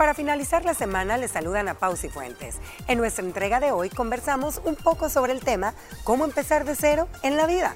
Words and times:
Para 0.00 0.14
finalizar 0.14 0.64
la 0.64 0.72
semana, 0.72 1.18
les 1.18 1.30
saludan 1.30 1.68
a 1.68 1.74
Pausi 1.74 2.08
Fuentes. 2.08 2.56
En 2.88 2.96
nuestra 2.96 3.22
entrega 3.22 3.60
de 3.60 3.70
hoy 3.70 3.90
conversamos 3.90 4.62
un 4.64 4.74
poco 4.74 5.10
sobre 5.10 5.34
el 5.34 5.40
tema 5.40 5.74
cómo 6.04 6.24
empezar 6.24 6.64
de 6.64 6.74
cero 6.74 7.06
en 7.22 7.36
la 7.36 7.44
vida. 7.44 7.74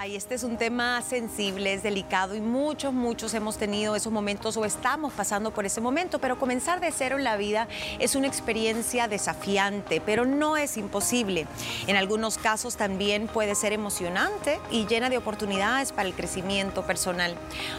Ay, 0.00 0.14
este 0.14 0.36
es 0.36 0.44
un 0.44 0.58
tema 0.58 1.02
sensible, 1.02 1.74
es 1.74 1.82
delicado 1.82 2.36
y 2.36 2.40
muchos, 2.40 2.94
muchos 2.94 3.34
hemos 3.34 3.56
tenido 3.56 3.96
esos 3.96 4.12
momentos 4.12 4.56
o 4.56 4.64
estamos 4.64 5.12
pasando 5.12 5.50
por 5.50 5.66
ese 5.66 5.80
momento, 5.80 6.20
pero 6.20 6.38
comenzar 6.38 6.78
de 6.78 6.92
cero 6.92 7.18
en 7.18 7.24
la 7.24 7.36
vida 7.36 7.66
es 7.98 8.14
una 8.14 8.28
experiencia 8.28 9.08
desafiante, 9.08 10.00
pero 10.00 10.24
no 10.24 10.56
es 10.56 10.76
imposible. 10.76 11.48
En 11.88 11.96
algunos 11.96 12.38
casos 12.38 12.76
también 12.76 13.26
puede 13.26 13.56
ser 13.56 13.72
emocionante 13.72 14.60
y 14.70 14.86
llena 14.86 15.10
de 15.10 15.18
oportunidades 15.18 15.90
para 15.90 16.08
el 16.08 16.14
crecimiento 16.14 16.86
personal. 16.86 17.34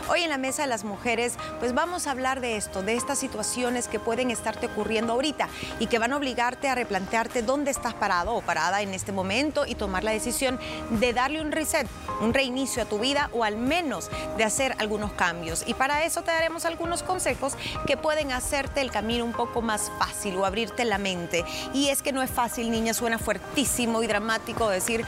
Hoy 0.09 0.23
en 0.23 0.29
la 0.29 0.37
mesa 0.37 0.63
de 0.63 0.67
las 0.67 0.83
mujeres, 0.83 1.37
pues 1.59 1.73
vamos 1.73 2.05
a 2.05 2.11
hablar 2.11 2.41
de 2.41 2.57
esto, 2.57 2.83
de 2.83 2.95
estas 2.95 3.17
situaciones 3.17 3.87
que 3.87 3.97
pueden 3.97 4.29
estarte 4.29 4.65
ocurriendo 4.65 5.13
ahorita 5.13 5.47
y 5.79 5.87
que 5.87 5.99
van 5.99 6.11
a 6.11 6.17
obligarte 6.17 6.67
a 6.67 6.75
replantearte 6.75 7.43
dónde 7.43 7.71
estás 7.71 7.93
parado 7.93 8.33
o 8.35 8.41
parada 8.41 8.81
en 8.81 8.93
este 8.93 9.13
momento 9.13 9.65
y 9.65 9.75
tomar 9.75 10.03
la 10.03 10.11
decisión 10.11 10.59
de 10.99 11.13
darle 11.13 11.39
un 11.39 11.53
reset 11.53 11.87
un 12.21 12.33
reinicio 12.33 12.83
a 12.83 12.85
tu 12.85 12.99
vida 12.99 13.29
o 13.33 13.43
al 13.43 13.57
menos 13.57 14.09
de 14.37 14.43
hacer 14.43 14.75
algunos 14.79 15.13
cambios. 15.13 15.63
Y 15.67 15.73
para 15.73 16.03
eso 16.03 16.21
te 16.21 16.31
daremos 16.31 16.65
algunos 16.65 17.03
consejos 17.03 17.55
que 17.85 17.97
pueden 17.97 18.31
hacerte 18.31 18.81
el 18.81 18.91
camino 18.91 19.25
un 19.25 19.33
poco 19.33 19.61
más 19.61 19.91
fácil 19.99 20.37
o 20.37 20.45
abrirte 20.45 20.85
la 20.85 20.97
mente. 20.97 21.45
Y 21.73 21.89
es 21.89 22.01
que 22.01 22.11
no 22.11 22.21
es 22.21 22.29
fácil, 22.29 22.71
niña, 22.71 22.93
suena 22.93 23.19
fuertísimo 23.19 24.03
y 24.03 24.07
dramático 24.07 24.69
decir 24.69 25.05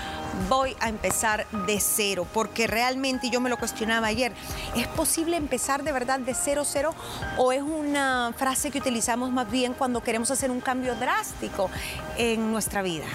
voy 0.50 0.76
a 0.80 0.90
empezar 0.90 1.46
de 1.66 1.80
cero, 1.80 2.26
porque 2.34 2.68
realmente 2.68 3.30
yo 3.30 3.42
me 3.42 3.50
lo 3.50 3.58
cuestionaba 3.58 4.08
ayer, 4.08 4.34
¿es 4.76 4.88
posible 4.88 5.38
empezar 5.38 5.84
de 5.84 5.92
verdad 5.92 6.20
de 6.20 6.34
cero 6.34 6.64
cero 6.66 6.96
o 7.38 7.52
es 7.52 7.62
una 7.62 8.34
frase 8.38 8.72
que 8.72 8.80
utilizamos 8.80 9.32
más 9.32 9.50
bien 9.50 9.74
cuando 9.74 10.02
queremos 10.02 10.32
hacer 10.32 10.52
un 10.52 10.62
cambio 10.62 10.96
drástico 10.96 11.70
en 12.18 12.52
nuestra 12.52 12.82
vida? 12.82 13.06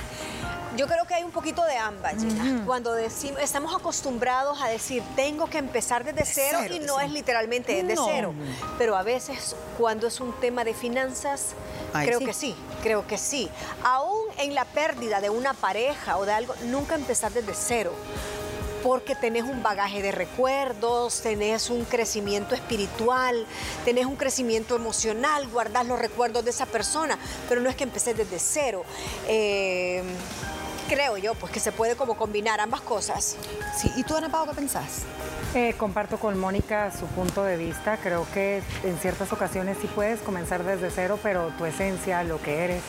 Yo 0.77 0.87
creo 0.87 1.07
que 1.07 1.15
hay 1.15 1.23
un 1.23 1.31
poquito 1.31 1.65
de 1.65 1.77
ambas, 1.77 2.15
Gina. 2.17 2.63
Cuando 2.67 2.93
decimos, 2.93 3.41
estamos 3.41 3.75
acostumbrados 3.75 4.61
a 4.61 4.69
decir, 4.69 5.03
tengo 5.15 5.47
que 5.47 5.59
empezar 5.59 6.05
desde 6.05 6.25
cero, 6.25 6.59
y 6.71 6.81
no 6.81 7.01
es 7.01 7.11
literalmente 7.11 7.83
desde 7.83 8.01
cero. 8.05 8.35
Pero 8.79 8.97
a 8.97 9.03
veces, 9.03 9.57
cuando 9.79 10.07
es 10.07 10.21
un 10.21 10.33
tema 10.41 10.65
de 10.65 10.75
finanzas, 10.75 11.55
creo 11.93 12.21
que 12.21 12.35
sí, 12.35 12.55
creo 12.83 13.07
que 13.07 13.19
sí. 13.19 13.49
Aún 13.83 14.21
en 14.39 14.55
la 14.55 14.65
pérdida 14.65 15.21
de 15.21 15.31
una 15.31 15.55
pareja 15.55 16.19
o 16.19 16.27
de 16.27 16.33
algo, 16.33 16.55
nunca 16.67 16.95
empezar 16.95 17.33
desde 17.33 17.55
cero 17.55 17.93
porque 18.87 19.17
tenés 19.17 19.43
un 19.43 19.65
bagaje 19.65 20.01
de 20.01 20.13
recuerdos, 20.13 21.21
tenés 21.21 21.71
un 21.71 21.85
crecimiento 21.85 22.55
espiritual, 22.55 23.45
tenés 23.85 24.07
un 24.07 24.15
crecimiento 24.15 24.77
emocional, 24.77 25.49
guardás 25.49 25.89
los 25.89 25.99
recuerdos 25.99 26.45
de 26.45 26.51
esa 26.51 26.67
persona, 26.67 27.19
pero 27.49 27.61
no 27.61 27.69
es 27.69 27.75
que 27.75 27.83
empecé 27.83 28.15
desde 28.15 28.39
cero. 28.39 28.85
Eh, 29.27 30.05
creo 30.89 31.17
yo, 31.17 31.35
pues 31.35 31.53
que 31.53 31.61
se 31.61 31.73
puede 31.73 31.97
como 31.97 32.17
combinar 32.17 32.61
ambas 32.61 32.81
cosas. 32.81 33.37
Sí, 33.77 33.91
¿y 33.97 34.05
tú, 34.05 34.17
Ana 34.17 34.29
Pau, 34.29 34.47
qué 34.47 34.55
pensás? 34.55 35.03
Eh, 35.55 35.75
comparto 35.79 36.19
con 36.19 36.39
Mónica 36.39 36.91
su 36.91 37.07
punto 37.07 37.43
de 37.45 37.57
vista. 37.57 37.99
Creo 37.99 38.27
que 38.33 38.63
en 38.85 38.99
ciertas 38.99 39.33
ocasiones 39.33 39.79
sí 39.81 39.89
puedes 39.95 40.21
comenzar 40.21 40.65
desde 40.65 40.91
cero, 40.91 41.19
pero 41.23 41.49
tu 41.59 41.65
esencia, 41.65 42.23
lo 42.25 42.41
que 42.41 42.65
eres, 42.65 42.83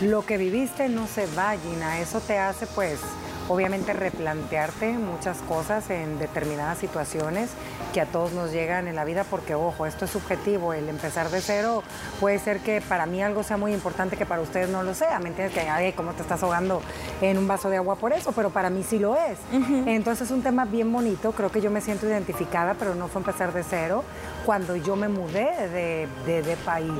lo 0.00 0.24
que 0.24 0.36
viviste 0.36 0.88
no 0.88 1.06
se 1.06 1.26
va, 1.34 1.54
Gina. 1.56 2.00
Eso 2.00 2.20
te 2.20 2.38
hace, 2.38 2.66
pues, 2.66 3.00
obviamente 3.48 3.92
replantearte 3.92 4.92
muchas 4.92 5.38
cosas 5.38 5.90
en 5.90 6.18
determinadas 6.18 6.78
situaciones 6.78 7.50
que 7.92 8.00
a 8.00 8.06
todos 8.06 8.32
nos 8.32 8.52
llegan 8.52 8.88
en 8.88 8.96
la 8.96 9.04
vida 9.04 9.24
porque, 9.24 9.54
ojo, 9.54 9.86
esto 9.86 10.04
es 10.04 10.10
subjetivo, 10.10 10.72
el 10.72 10.88
empezar 10.88 11.28
de 11.30 11.40
cero 11.40 11.82
puede 12.20 12.38
ser 12.38 12.60
que 12.60 12.80
para 12.80 13.06
mí 13.06 13.22
algo 13.22 13.42
sea 13.42 13.56
muy 13.56 13.72
importante 13.72 14.16
que 14.16 14.24
para 14.24 14.40
ustedes 14.40 14.70
no 14.70 14.82
lo 14.82 14.94
sea, 14.94 15.18
¿me 15.18 15.28
entiendes? 15.28 15.54
Que, 15.54 15.68
ay, 15.68 15.92
¿cómo 15.92 16.12
te 16.12 16.22
estás 16.22 16.42
ahogando 16.42 16.80
en 17.20 17.36
un 17.38 17.46
vaso 17.46 17.68
de 17.68 17.76
agua 17.76 17.96
por 17.96 18.12
eso? 18.12 18.32
Pero 18.32 18.50
para 18.50 18.70
mí 18.70 18.82
sí 18.82 18.98
lo 18.98 19.16
es. 19.16 19.38
Entonces 19.86 20.28
es 20.28 20.30
un 20.30 20.42
tema 20.42 20.64
bien 20.64 20.92
bonito, 20.92 21.32
creo 21.32 21.50
que 21.50 21.60
yo 21.60 21.70
me 21.70 21.80
siento 21.80 22.06
identificada, 22.08 22.74
pero 22.74 22.94
no 22.94 23.08
fue 23.08 23.20
empezar 23.20 23.52
de 23.52 23.62
cero 23.62 24.04
cuando 24.44 24.76
yo 24.76 24.96
me 24.96 25.08
mudé 25.08 26.08
de, 26.26 26.56
país. 26.64 26.90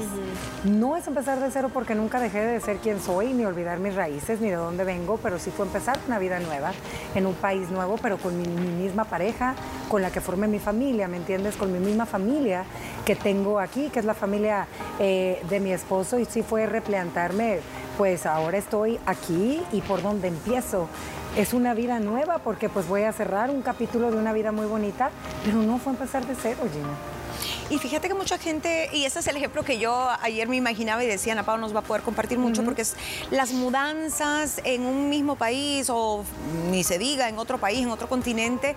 No 0.65 0.97
es 0.97 1.07
empezar 1.07 1.39
de 1.41 1.51
cero 1.51 1.71
porque 1.73 1.95
nunca 1.95 2.19
dejé 2.19 2.41
de 2.41 2.61
ser 2.61 2.79
quien 2.79 3.01
soy, 3.01 3.33
ni 3.33 3.45
olvidar 3.45 3.79
mis 3.79 3.95
raíces, 3.95 4.41
ni 4.41 4.49
de 4.49 4.57
dónde 4.57 4.85
vengo, 4.85 5.19
pero 5.23 5.39
sí 5.39 5.51
fue 5.51 5.67
empezar 5.67 5.99
una 6.07 6.19
vida 6.19 6.41
nueva, 6.41 6.73
en 7.15 7.27
un 7.27 7.35
país 7.35 7.71
nuevo, 7.71 7.97
pero 8.01 8.19
con 8.19 8.37
mi, 8.37 8.47
misma 8.47 9.05
pareja, 9.05 9.55
con 9.89 10.03
la 10.03 10.11
que 10.11 10.21
formé 10.21 10.49
mi 10.49 10.59
familia, 10.59 11.09
¿me 11.09 11.17
entiendes? 11.17 11.57
Con 11.57 11.73
mi 11.73 11.79
misma 11.79 12.07
familia 12.07 12.65
que 13.05 13.15
tengo 13.15 13.61
aquí, 13.61 13.91
que 13.91 13.99
es 13.99 14.05
la 14.05 14.15
familia 14.15 14.67
eh, 14.99 15.43
de 15.49 15.61
mi 15.61 15.73
esposo, 15.73 16.19
y 16.19 16.25
sí 16.25 16.43
fue 16.43 16.67
replantarme, 16.67 17.61
pues 17.99 18.27
ahora 18.27 18.59
estoy 18.59 18.99
aquí 19.07 19.63
y 19.73 19.81
por 19.83 20.03
dónde 20.03 20.29
empiezo 20.29 20.89
es 21.37 21.55
una 21.55 21.73
vida 21.75 21.99
nueva 21.99 22.39
porque 22.39 22.69
pues 22.69 22.87
voy 22.87 23.03
a 23.03 23.13
cerrar 23.13 23.51
un 23.51 23.63
capítulo 23.63 24.11
de 24.11 24.19
una 24.19 24.33
vida 24.33 24.53
muy 24.53 24.67
bonita, 24.67 25.11
pero 25.45 25.59
no 25.59 25.79
fue 25.79 25.93
empezar 25.93 26.27
de 26.27 26.35
cero, 26.35 26.61
Gina. 26.71 27.22
Y 27.71 27.79
fíjate 27.79 28.09
que 28.09 28.15
mucha 28.15 28.39
gente, 28.39 28.91
y 28.93 29.05
ese 29.05 29.21
es 29.21 29.27
el 29.27 29.37
ejemplo 29.37 29.63
que 29.63 29.79
yo 29.79 30.11
ayer 30.21 30.49
me 30.49 30.57
imaginaba 30.57 31.03
y 31.03 31.07
decía, 31.07 31.33
Ana 31.33 31.45
Pau 31.45 31.59
nos 31.59 31.75
va 31.75 31.81
a 31.81 31.83
poder 31.83 32.03
compartir 32.03 32.39
mucho, 32.39 32.63
porque 32.65 32.83
es 32.83 32.95
las 33.31 33.53
mudanzas 33.53 34.61
en 34.65 34.85
un 34.85 35.09
mismo 35.09 35.37
país 35.37 35.89
o 35.91 36.25
ni 36.71 36.85
se 36.85 36.99
diga 36.99 37.29
en 37.29 37.39
otro 37.39 37.59
país, 37.59 37.81
en 37.81 37.91
otro 37.91 38.09
continente, 38.09 38.77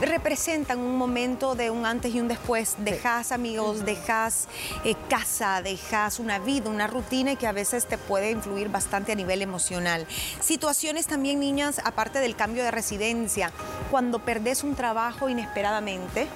representan 0.00 0.78
un 0.78 0.96
momento 0.96 1.54
de 1.54 1.70
un 1.70 1.86
antes 1.86 2.14
y 2.14 2.20
un 2.20 2.28
después. 2.28 2.76
Dejas 2.78 3.32
amigos, 3.32 3.84
dejas 3.84 4.48
eh, 4.84 4.94
casa, 5.08 5.62
dejas 5.62 6.18
una 6.18 6.38
vida, 6.38 6.70
una 6.70 6.86
rutina 6.86 7.36
que 7.36 7.46
a 7.46 7.52
veces 7.52 7.86
te 7.86 7.98
puede 7.98 8.30
influir 8.30 8.68
bastante 8.68 9.12
a 9.12 9.14
nivel 9.14 9.42
emocional. 9.42 10.06
Situaciones 10.40 11.06
también, 11.06 11.40
niñas, 11.40 11.80
aparte 11.84 12.18
del 12.20 12.34
cambio 12.36 12.64
de 12.64 12.70
residencia, 12.70 13.52
cuando 13.90 14.18
perdés 14.20 14.64
un 14.64 14.74
trabajo 14.74 15.28
inesperadamente, 15.28 16.26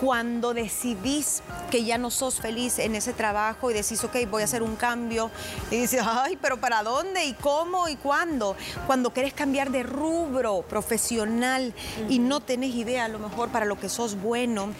cuando 0.00 0.52
decidís 0.52 1.25
que 1.70 1.84
ya 1.84 1.98
no 1.98 2.10
sos 2.10 2.40
feliz 2.40 2.78
en 2.78 2.94
ese 2.94 3.12
trabajo 3.12 3.70
y 3.70 3.74
decís, 3.74 4.02
ok, 4.04 4.16
voy 4.30 4.42
a 4.42 4.44
hacer 4.44 4.62
un 4.62 4.76
cambio, 4.76 5.30
y 5.70 5.76
dices, 5.76 6.02
ay, 6.04 6.38
pero 6.40 6.58
¿para 6.58 6.82
dónde? 6.82 7.24
¿Y 7.24 7.34
cómo? 7.34 7.88
¿Y 7.88 7.96
cuándo? 7.96 8.56
Cuando 8.86 9.12
querés 9.12 9.34
cambiar 9.34 9.70
de 9.70 9.82
rubro 9.82 10.62
profesional 10.62 11.74
y 12.08 12.18
no 12.18 12.40
tenés 12.40 12.74
idea 12.74 13.04
a 13.04 13.08
lo 13.08 13.18
mejor 13.18 13.48
para 13.50 13.64
lo 13.64 13.78
que 13.78 13.88
sos 13.88 14.20
bueno 14.20 14.72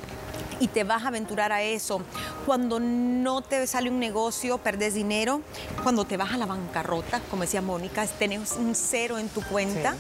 y 0.61 0.69
te 0.69 0.85
vas 0.85 1.05
a 1.05 1.09
aventurar 1.09 1.53
a 1.53 1.63
eso. 1.63 2.01
Cuando 2.45 2.81
no 2.81 3.43
te 3.43 3.67
sale 3.67 3.91
un 3.91 3.99
negocio, 3.99 4.59
perdes 4.59 4.95
dinero. 4.95 5.41
Cuando 5.83 6.05
te 6.05 6.17
vas 6.17 6.33
a 6.33 6.37
la 6.37 6.47
bancarrota, 6.47 7.21
como 7.31 7.43
decía 7.43 7.63
Mónica, 7.63 8.07
tenés 8.07 8.53
un 8.53 8.75
cero 8.75 9.19
en 9.19 9.29
tu 9.29 9.43
cuenta. 9.43 9.97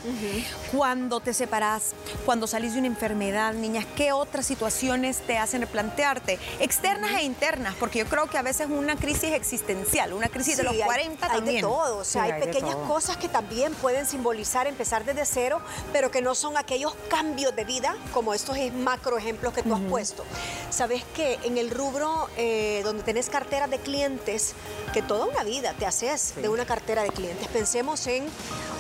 Cuando 0.73 1.21
te 1.21 1.33
separas, 1.33 1.95
cuando 2.25 2.47
salís 2.47 2.73
de 2.73 2.79
una 2.79 2.89
enfermedad, 2.89 3.55
niñas, 3.55 3.87
¿qué 3.97 4.13
otras 4.13 4.47
situaciones 4.47 5.19
te 5.19 5.39
hacen 5.39 5.61
replantearte? 5.61 6.39
Externas 6.61 7.13
e 7.13 7.23
internas, 7.23 7.75
porque 7.79 8.01
yo 8.01 8.07
creo 8.07 8.27
que 8.27 8.39
a 8.39 8.43
veces 8.43 8.69
una 8.71 8.97
crisis 8.97 9.33
existencial, 9.33 10.13
una 10.13 10.29
crisis 10.29 10.57
de 10.57 10.63
los 10.63 10.77
40 10.77 11.27
hay, 11.27 11.33
también. 11.33 11.57
Hay 11.57 11.63
de 11.63 11.69
todo, 11.69 11.99
o 11.99 12.05
sea, 12.05 12.25
hay 12.25 12.41
pequeñas 12.41 12.77
cosas 12.89 13.17
que 13.17 13.29
también 13.29 13.75
pueden 13.75 14.07
simbolizar 14.07 14.67
empezar 14.67 15.05
desde 15.05 15.25
cero, 15.25 15.61
pero 15.93 16.11
que 16.11 16.23
no 16.23 16.35
son 16.35 16.57
aquellos 16.57 16.95
cambios 17.09 17.55
de 17.55 17.65
vida 17.65 17.97
como 18.13 18.35
estos 18.35 18.57
macro 18.73 19.19
ejemplos 19.19 19.53
que 19.53 19.63
tú 19.63 19.75
has 19.75 19.81
puesto. 19.81 20.25
Sabes 20.71 21.05
que 21.15 21.39
en 21.45 21.59
el 21.59 21.71
rubro 21.71 22.29
eh, 22.37 22.83
donde 22.85 23.03
tenés 23.03 23.31
cartera 23.31 23.67
de 23.67 23.79
clientes, 23.79 24.55
que 24.93 25.03
toda 25.03 25.27
una 25.27 25.45
vida 25.45 25.75
te 25.79 25.87
haces 25.87 26.35
de 26.37 26.49
una 26.49 26.67
cartera 26.67 27.03
de 27.03 27.11
clientes, 27.11 27.49
pensemos 27.49 28.07
en 28.07 28.27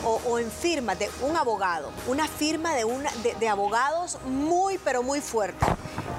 o, 0.04 0.38
en 0.38 0.50
firmas 0.50 0.99
de 0.99 1.10
un 1.22 1.37
abogado, 1.37 1.91
una 2.06 2.28
firma 2.28 2.75
de, 2.75 2.84
una, 2.84 3.10
de, 3.41 3.49
abogados 3.49 4.19
muy 4.25 4.78
pero 4.78 5.03
muy 5.03 5.21
fuerte, 5.21 5.66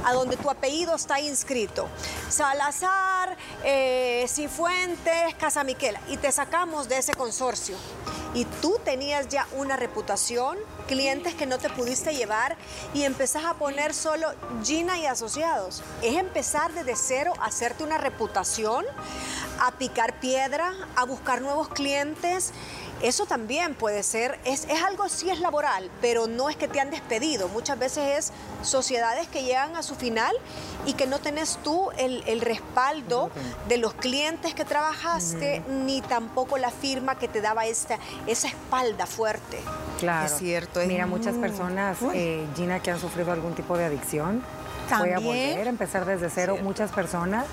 a 0.04 0.14
donde 0.14 0.36
tu 0.36 0.50
apellido 0.50 0.96
está 0.96 1.22
inscrito. 1.22 1.88
Salazar, 2.30 3.38
eh, 3.64 4.26
Cifuentes, 4.28 5.36
Casa 5.36 5.64
Miquela, 5.64 6.02
y 6.10 6.18
te 6.18 6.32
sacamos 6.32 6.90
de 6.90 6.98
ese 6.98 7.14
consorcio 7.14 7.78
y 8.34 8.46
tú 8.62 8.80
tenías 8.84 9.28
ya 9.28 9.48
una 9.54 9.76
reputación, 9.76 10.58
clientes 10.88 11.36
que 11.36 11.46
no 11.46 11.58
te 11.58 11.70
pudiste 11.70 12.16
llevar 12.16 12.58
y 12.94 13.04
empezás 13.04 13.46
a 13.46 13.56
poner 13.56 13.94
solo 13.94 14.28
Gina 14.64 14.98
y 14.98 15.06
asociados. 15.06 15.84
Es 16.02 16.16
empezar 16.18 16.74
desde 16.74 16.96
cero 16.96 17.34
hacerte 17.42 17.84
una 17.84 17.98
reputación, 17.98 18.86
a 19.60 19.72
picar 19.72 20.20
piedra, 20.20 20.74
a 20.96 21.06
buscar 21.06 21.42
nuevos 21.42 21.70
clientes 21.70 22.54
eso 23.02 23.28
también 23.28 23.76
puede 23.76 24.02
ser, 24.02 24.40
es, 24.44 24.68
algo 24.84 25.08
sí 25.08 25.30
es 25.30 25.40
laboral, 25.40 25.90
pero 26.02 26.26
no 26.28 26.50
es 26.50 26.56
que 26.56 26.68
te 26.68 26.80
han 26.80 26.90
despedido. 26.90 27.48
Muchas 27.48 27.78
veces 27.78 28.18
es 28.18 28.34
sociedades 28.68 29.28
que 29.28 29.44
llegan 29.44 29.76
a 29.76 29.84
su 29.84 29.96
final 29.96 30.36
y 30.86 30.94
que 30.94 31.06
no 31.06 31.20
tenés 31.20 31.60
tú 31.64 31.90
el, 31.98 32.42
respaldo 32.42 33.30
de 33.68 33.78
los 33.78 33.94
clientes 33.94 34.56
que 34.56 34.66
trabajaste, 34.66 35.62
ni 35.70 36.02
tampoco 36.02 36.58
la 36.58 36.72
firma 36.72 37.20
que 37.20 37.28
te 37.28 37.42
daba 37.42 37.66
esta, 37.68 38.00
esa 38.26 38.48
espalda 38.48 39.06
fuerte. 39.06 39.60
Claro. 40.00 40.26
Es 40.26 40.38
cierto. 40.38 40.80
Mira, 40.88 41.06
muchas 41.06 41.36
personas, 41.36 41.98
eh, 42.14 42.48
Gina, 42.56 42.80
que 42.80 42.92
han 42.92 43.00
sufrido 43.00 43.32
algún 43.32 43.54
tipo 43.54 43.78
de 43.78 43.86
adicción, 43.86 44.44
voy 44.98 45.12
a 45.12 45.20
volver 45.20 45.68
a 45.68 45.70
empezar 45.70 46.06
desde 46.06 46.30
cero. 46.30 46.58
Muchas 46.64 46.92
personas 46.92 47.46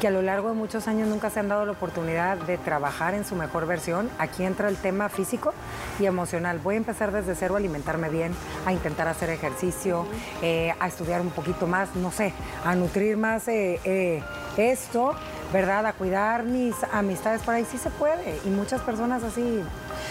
que 0.00 0.08
a 0.08 0.10
lo 0.10 0.22
largo 0.22 0.48
de 0.48 0.54
muchos 0.54 0.88
años 0.88 1.08
nunca 1.08 1.28
se 1.28 1.40
han 1.40 1.48
dado 1.48 1.66
la 1.66 1.72
oportunidad 1.72 2.38
de 2.38 2.56
trabajar 2.56 3.12
en 3.12 3.26
su 3.26 3.36
mejor 3.36 3.66
versión. 3.66 4.08
Aquí 4.18 4.44
entra 4.44 4.68
el 4.68 4.76
tema 4.76 5.10
físico 5.10 5.52
y 5.98 6.06
emocional. 6.06 6.58
Voy 6.58 6.76
a 6.76 6.78
empezar 6.78 7.12
desde 7.12 7.34
cero 7.34 7.54
a 7.54 7.58
alimentarme 7.58 8.08
bien, 8.08 8.32
a 8.64 8.72
intentar 8.72 9.08
hacer 9.08 9.28
ejercicio, 9.28 10.06
eh, 10.40 10.74
a 10.80 10.88
estudiar 10.88 11.20
un 11.20 11.28
poquito 11.30 11.66
más, 11.66 11.94
no 11.96 12.10
sé, 12.10 12.32
a 12.64 12.74
nutrir 12.74 13.18
más 13.18 13.46
eh, 13.48 13.78
eh, 13.84 14.22
esto, 14.56 15.14
¿verdad? 15.52 15.84
A 15.84 15.92
cuidar 15.92 16.44
mis 16.44 16.74
amistades 16.92 17.42
por 17.42 17.54
ahí 17.54 17.66
sí 17.70 17.76
se 17.76 17.90
puede. 17.90 18.38
Y 18.46 18.48
muchas 18.48 18.80
personas 18.80 19.22
así 19.22 19.62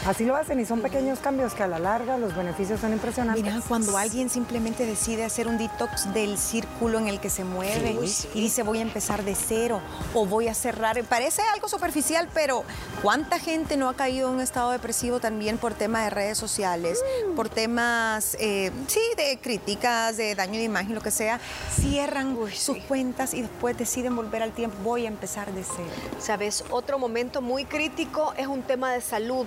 Así 0.05 0.25
lo 0.25 0.35
hacen 0.35 0.59
y 0.59 0.65
son 0.65 0.81
pequeños 0.81 1.19
cambios 1.19 1.53
que 1.53 1.63
a 1.63 1.67
la 1.67 1.77
larga 1.77 2.17
los 2.17 2.35
beneficios 2.35 2.79
son 2.79 2.93
impresionantes. 2.93 3.43
Mira, 3.43 3.61
cuando 3.67 3.97
alguien 3.97 4.29
simplemente 4.29 4.85
decide 4.85 5.25
hacer 5.25 5.47
un 5.47 5.57
detox 5.57 6.13
del 6.13 6.37
círculo 6.37 6.99
en 6.99 7.07
el 7.07 7.19
que 7.19 7.29
se 7.29 7.43
mueve 7.43 7.97
y 8.33 8.41
dice 8.41 8.63
voy 8.63 8.79
a 8.79 8.81
empezar 8.81 9.23
de 9.23 9.35
cero 9.35 9.81
o 10.13 10.25
voy 10.25 10.47
a 10.47 10.53
cerrar, 10.53 11.03
parece 11.03 11.41
algo 11.53 11.67
superficial, 11.67 12.29
pero 12.33 12.63
¿cuánta 13.01 13.39
gente 13.39 13.77
no 13.77 13.89
ha 13.89 13.93
caído 13.93 14.29
en 14.29 14.35
un 14.35 14.41
estado 14.41 14.71
depresivo 14.71 15.19
también 15.19 15.57
por 15.57 15.73
temas 15.73 16.05
de 16.05 16.09
redes 16.11 16.37
sociales, 16.37 17.03
mm. 17.31 17.35
por 17.35 17.49
temas, 17.49 18.37
eh, 18.39 18.71
sí, 18.87 19.01
de 19.17 19.37
críticas, 19.41 20.17
de 20.17 20.33
daño 20.33 20.53
de 20.53 20.63
imagen, 20.63 20.95
lo 20.95 21.01
que 21.01 21.11
sea? 21.11 21.39
Cierran 21.73 22.37
sus 22.53 22.77
cuentas 22.79 23.33
y 23.33 23.41
después 23.41 23.77
deciden 23.77 24.15
volver 24.15 24.43
al 24.43 24.53
tiempo, 24.53 24.77
voy 24.83 25.05
a 25.05 25.09
empezar 25.09 25.51
de 25.53 25.63
cero. 25.63 25.89
Sabes, 26.19 26.63
otro 26.69 26.97
momento 26.97 27.41
muy 27.41 27.65
crítico 27.65 28.33
es 28.37 28.47
un 28.47 28.61
tema 28.63 28.93
de 28.93 29.01
salud 29.01 29.45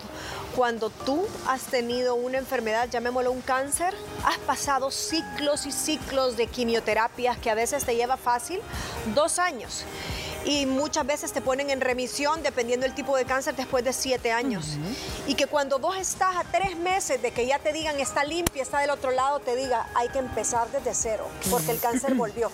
cuando 0.57 0.91
tú 0.91 1.27
has 1.47 1.63
tenido 1.63 2.15
una 2.15 2.39
enfermedad, 2.39 2.89
llamémoslo 2.91 3.33
un 3.33 3.41
cáncer, 3.41 3.95
has 4.25 4.39
pasado 4.39 4.91
ciclos 4.91 5.67
y 5.67 5.73
ciclos 5.73 6.37
de 6.37 6.47
quimioterapias 6.47 7.39
que 7.39 7.51
a 7.51 7.55
veces 7.55 7.85
te 7.85 7.97
lleva 7.97 8.17
fácil 8.17 8.61
dos 9.15 9.39
años 9.39 9.85
y 10.45 10.67
muchas 10.67 11.07
veces 11.07 11.33
te 11.33 11.41
ponen 11.41 11.71
en 11.71 11.81
remisión 11.81 12.43
dependiendo 12.43 12.85
del 12.85 12.95
tipo 12.95 13.17
de 13.17 13.25
cáncer 13.25 13.55
después 13.55 13.85
de 13.85 13.93
siete 13.93 14.33
años. 14.33 14.77
Y 15.27 15.35
que 15.35 15.47
cuando 15.47 15.79
vos 15.79 15.97
estás 15.97 16.37
a 16.37 16.45
tres 16.45 16.77
meses 16.77 17.23
de 17.23 17.31
que 17.31 17.47
ya 17.47 17.59
te 17.59 17.73
digan 17.73 18.01
está 18.01 18.25
limpia, 18.25 18.63
está 18.63 18.81
del 18.81 18.91
otro 18.91 19.11
lado, 19.11 19.41
te 19.41 19.57
diga 19.57 19.87
hay 19.95 20.09
que 20.09 20.19
empezar 20.19 20.71
desde 20.71 20.95
cero 20.95 21.27
porque 21.51 21.71
el 21.71 21.81
cáncer 21.81 22.15
volvió. 22.15 22.51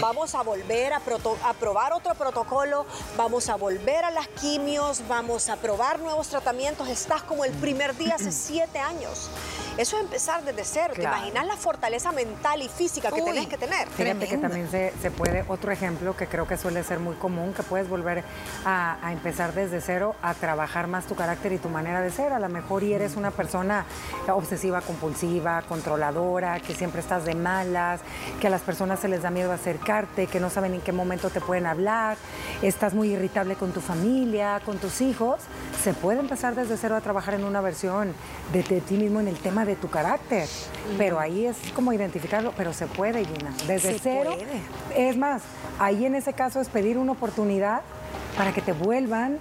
Vamos 0.00 0.34
a 0.34 0.42
volver 0.42 0.92
a, 0.92 1.00
a 1.44 1.54
probar 1.54 1.92
otro 1.92 2.14
protocolo, 2.14 2.86
vamos 3.16 3.48
a 3.48 3.56
volver 3.56 4.04
a 4.04 4.10
las 4.10 4.28
quimios, 4.28 5.02
vamos 5.08 5.48
a 5.48 5.56
probar 5.56 5.98
nuevos 5.98 6.28
tratamientos. 6.28 6.88
Estás 6.88 7.22
como 7.22 7.44
el 7.44 7.52
primer 7.52 7.96
día 7.96 8.14
hace 8.16 8.32
siete 8.32 8.78
años. 8.78 9.30
Eso 9.78 9.96
es 9.96 10.02
empezar 10.02 10.44
desde 10.44 10.64
cero. 10.64 10.92
¿Te 10.94 11.02
imaginas 11.02 11.46
la 11.46 11.56
fortaleza 11.56 12.12
mental 12.12 12.62
y 12.62 12.68
física 12.68 13.10
que 13.10 13.22
tenés 13.22 13.46
que 13.46 13.56
tener? 13.56 13.88
Fíjate 13.88 14.28
que 14.28 14.36
también 14.36 14.70
se, 14.70 14.92
se, 15.00 15.10
puede, 15.10 15.44
otro 15.48 15.72
ejemplo 15.72 16.14
que 16.16 16.26
creo 16.26 16.46
que 16.46 16.56
suele 16.56 16.84
ser 16.84 16.98
muy 16.98 17.16
común, 17.16 17.31
que 17.56 17.62
puedes 17.62 17.88
volver 17.88 18.24
a, 18.64 19.10
empezar 19.10 19.54
desde 19.54 19.80
cero 19.80 20.14
a 20.22 20.34
trabajar 20.34 20.86
más 20.86 21.06
tu 21.06 21.14
carácter 21.14 21.52
y 21.52 21.58
tu 21.58 21.68
manera 21.68 22.00
de 22.00 22.10
ser. 22.10 22.32
A 22.32 22.38
lo 22.38 22.48
mejor 22.48 22.82
y 22.82 22.92
eres 22.92 23.16
una 23.16 23.30
persona 23.30 23.84
obsesiva, 24.28 24.80
compulsiva, 24.80 25.62
controladora, 25.62 26.60
que 26.60 26.74
siempre 26.74 27.00
estás 27.00 27.24
de 27.24 27.34
malas, 27.34 28.00
que 28.40 28.46
a 28.46 28.50
las 28.50 28.62
personas 28.62 29.00
se 29.00 29.08
les 29.08 29.22
da 29.22 29.30
miedo 29.30 29.52
acercarte, 29.52 30.26
que 30.26 30.40
no 30.40 30.50
saben 30.50 30.74
en 30.74 30.80
qué 30.80 30.92
momento 30.92 31.30
te 31.30 31.40
pueden 31.40 31.66
hablar, 31.66 32.16
estás 32.62 32.94
muy 32.94 33.12
irritable 33.12 33.56
con 33.56 33.72
tu 33.72 33.80
familia, 33.80 34.60
con 34.64 34.78
tus 34.78 35.00
hijos. 35.00 35.40
Se 35.82 35.94
puede 35.94 36.20
empezar 36.20 36.54
desde 36.54 36.76
cero 36.76 36.96
a 36.96 37.00
trabajar 37.00 37.34
en 37.34 37.44
una 37.44 37.60
versión 37.60 38.12
de, 38.52 38.62
de 38.62 38.80
ti 38.80 38.96
mismo 38.96 39.20
en 39.20 39.28
el 39.28 39.38
tema 39.38 39.64
de 39.64 39.76
tu 39.76 39.88
carácter. 39.88 40.46
Pero 40.98 41.18
ahí 41.18 41.46
es 41.46 41.56
como 41.74 41.92
identificarlo, 41.92 42.52
pero 42.56 42.72
se 42.72 42.86
puede, 42.86 43.24
Gina. 43.24 43.52
Desde 43.66 43.98
cero. 43.98 44.36
Es 44.94 45.16
más, 45.16 45.42
ahí 45.78 46.04
en 46.04 46.14
ese 46.14 46.32
caso 46.32 46.60
es 46.60 46.68
pedir 46.68 46.98
una 46.98 47.12
oportunidad 47.22 47.82
para 48.36 48.52
que 48.52 48.60
te 48.60 48.72
vuelvan 48.72 49.38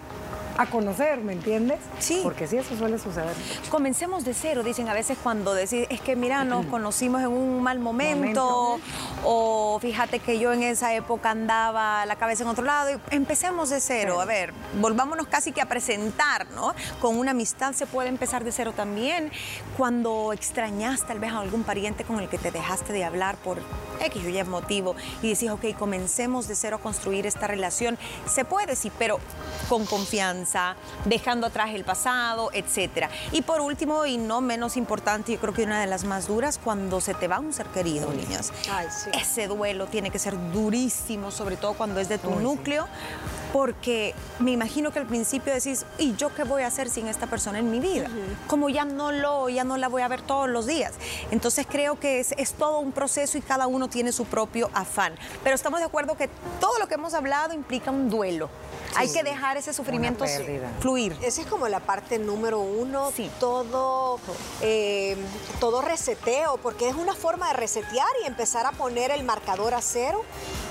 a 0.58 0.66
conocer, 0.66 1.20
¿me 1.22 1.34
entiendes? 1.34 1.80
Sí. 2.00 2.20
Porque 2.24 2.48
sí, 2.48 2.58
eso 2.58 2.76
suele 2.78 3.00
suceder. 3.00 3.34
Comencemos 3.70 4.26
de 4.26 4.34
cero, 4.34 4.64
dicen 4.64 4.90
a 4.90 4.94
veces 4.94 5.18
cuando 5.22 5.54
decís, 5.54 5.88
es 5.90 6.02
que 6.02 6.16
mira, 6.16 6.44
nos 6.44 6.66
conocimos 6.68 7.22
en 7.22 7.28
un 7.28 7.62
mal 7.62 7.80
momento, 7.80 8.80
o 9.24 9.80
fíjate 9.80 10.20
que 10.20 10.40
yo 10.40 10.54
en 10.54 10.64
esa 10.64 10.94
época 10.94 11.32
andaba 11.32 12.06
la 12.06 12.16
cabeza 12.16 12.44
en 12.44 12.50
otro 12.50 12.64
lado, 12.64 12.92
y 12.92 13.16
empecemos 13.16 13.70
de 13.70 13.80
cero, 13.80 14.22
a 14.22 14.26
ver, 14.26 14.54
volvámonos 14.80 15.28
casi 15.28 15.52
que 15.52 15.62
a 15.62 15.68
presentar, 15.68 16.48
¿no? 16.52 16.74
Con 17.00 17.18
una 17.18 17.32
amistad 17.32 17.74
se 17.74 17.86
puede 17.86 18.10
empezar 18.10 18.44
de 18.44 18.52
cero 18.52 18.74
también, 18.76 19.32
cuando 19.78 20.34
extrañaste 20.34 21.08
tal 21.08 21.20
vez 21.20 21.32
a 21.32 21.40
algún 21.40 21.64
pariente 21.64 22.04
con 22.04 22.20
el 22.20 22.30
que 22.30 22.38
te 22.38 22.52
dejaste 22.52 22.94
de 22.94 23.04
hablar 23.04 23.38
por 23.38 23.58
X 24.02 24.24
o 24.26 24.30
Y 24.30 24.44
motivo, 24.44 24.96
y 25.22 25.30
decís, 25.30 25.50
ok, 25.50 25.78
comencemos 25.78 26.48
de 26.48 26.56
cero 26.56 26.78
a 26.78 26.80
construir 26.80 27.26
esta 27.26 27.48
relación, 27.48 27.98
se 28.26 28.46
puede, 28.46 28.76
sí, 28.76 28.92
pero 28.98 29.20
con 29.70 29.86
confianza 29.86 30.41
dejando 31.06 31.48
atrás 31.48 31.72
el 31.74 31.84
pasado, 31.84 32.50
etcétera. 32.54 33.10
Y 33.32 33.42
por 33.42 33.62
último, 33.62 34.06
y 34.06 34.18
no 34.18 34.42
menos 34.42 34.78
importante, 34.78 35.34
yo 35.34 35.40
creo 35.40 35.54
que 35.54 35.64
una 35.64 35.82
de 35.82 35.88
las 35.88 36.04
más 36.04 36.28
duras, 36.28 36.60
cuando 36.64 37.02
se 37.02 37.14
te 37.14 37.28
va 37.28 37.40
un 37.40 37.54
ser 37.54 37.68
querido, 37.68 38.12
niñas. 38.14 38.52
Ese 39.14 39.48
duelo 39.48 39.88
tiene 39.88 40.10
que 40.12 40.20
ser 40.20 40.36
durísimo, 40.52 41.32
sobre 41.32 41.58
todo 41.58 41.74
cuando 41.74 42.00
es 42.00 42.10
de 42.10 42.18
tu 42.18 42.30
núcleo, 42.40 42.88
porque 43.54 44.14
me 44.40 44.52
imagino 44.52 44.92
que 44.92 45.00
al 45.00 45.08
principio 45.08 45.54
decís, 45.54 45.86
¿y 45.98 46.16
yo 46.16 46.34
qué 46.34 46.44
voy 46.44 46.64
a 46.64 46.68
hacer 46.68 46.90
sin 46.90 47.08
esta 47.08 47.28
persona 47.28 47.60
en 47.60 47.70
mi 47.70 47.80
vida? 47.80 48.08
Como 48.48 48.70
ya 48.70 48.86
no 48.86 49.12
lo, 49.12 49.50
ya 49.50 49.64
no 49.64 49.78
la 49.78 49.90
voy 49.90 50.02
a 50.02 50.08
ver 50.08 50.22
todos 50.22 50.50
los 50.50 50.66
días. 50.66 50.94
Entonces 51.32 51.68
creo 51.70 52.00
que 52.00 52.20
es, 52.20 52.34
es 52.38 52.54
todo 52.54 52.80
un 52.80 52.92
proceso 52.92 53.38
y 53.38 53.42
cada 53.42 53.68
uno 53.68 53.90
tiene 53.90 54.12
su 54.12 54.26
propio 54.26 54.70
afán. 54.74 55.14
Pero 55.44 55.56
estamos 55.56 55.80
de 55.80 55.86
acuerdo 55.86 56.16
que 56.16 56.30
todo 56.60 56.78
lo 56.80 56.88
que 56.88 56.96
hemos 56.96 57.14
hablado 57.14 57.54
implica 57.54 57.92
un 57.92 58.10
duelo. 58.10 58.50
Hay 58.96 59.12
que 59.12 59.24
dejar 59.24 59.58
ese 59.58 59.74
sufrimiento 59.74 60.26
fluir. 60.80 61.16
Esa 61.22 61.42
es 61.42 61.48
como 61.48 61.68
la 61.68 61.80
parte 61.80 62.20
número 62.20 62.60
uno, 62.60 63.12
todo, 63.40 64.20
eh, 64.62 65.18
todo 65.60 65.82
reseteo, 65.82 66.58
porque 66.58 66.90
es 66.90 66.96
una 66.96 67.14
forma 67.14 67.48
de 67.50 67.54
resetear 67.54 68.08
y 68.24 68.28
empezar 68.28 68.66
a 68.66 68.72
poner 68.72 69.12
el 69.12 69.24
marcador 69.24 69.74
a 69.74 69.82
cero 69.82 70.24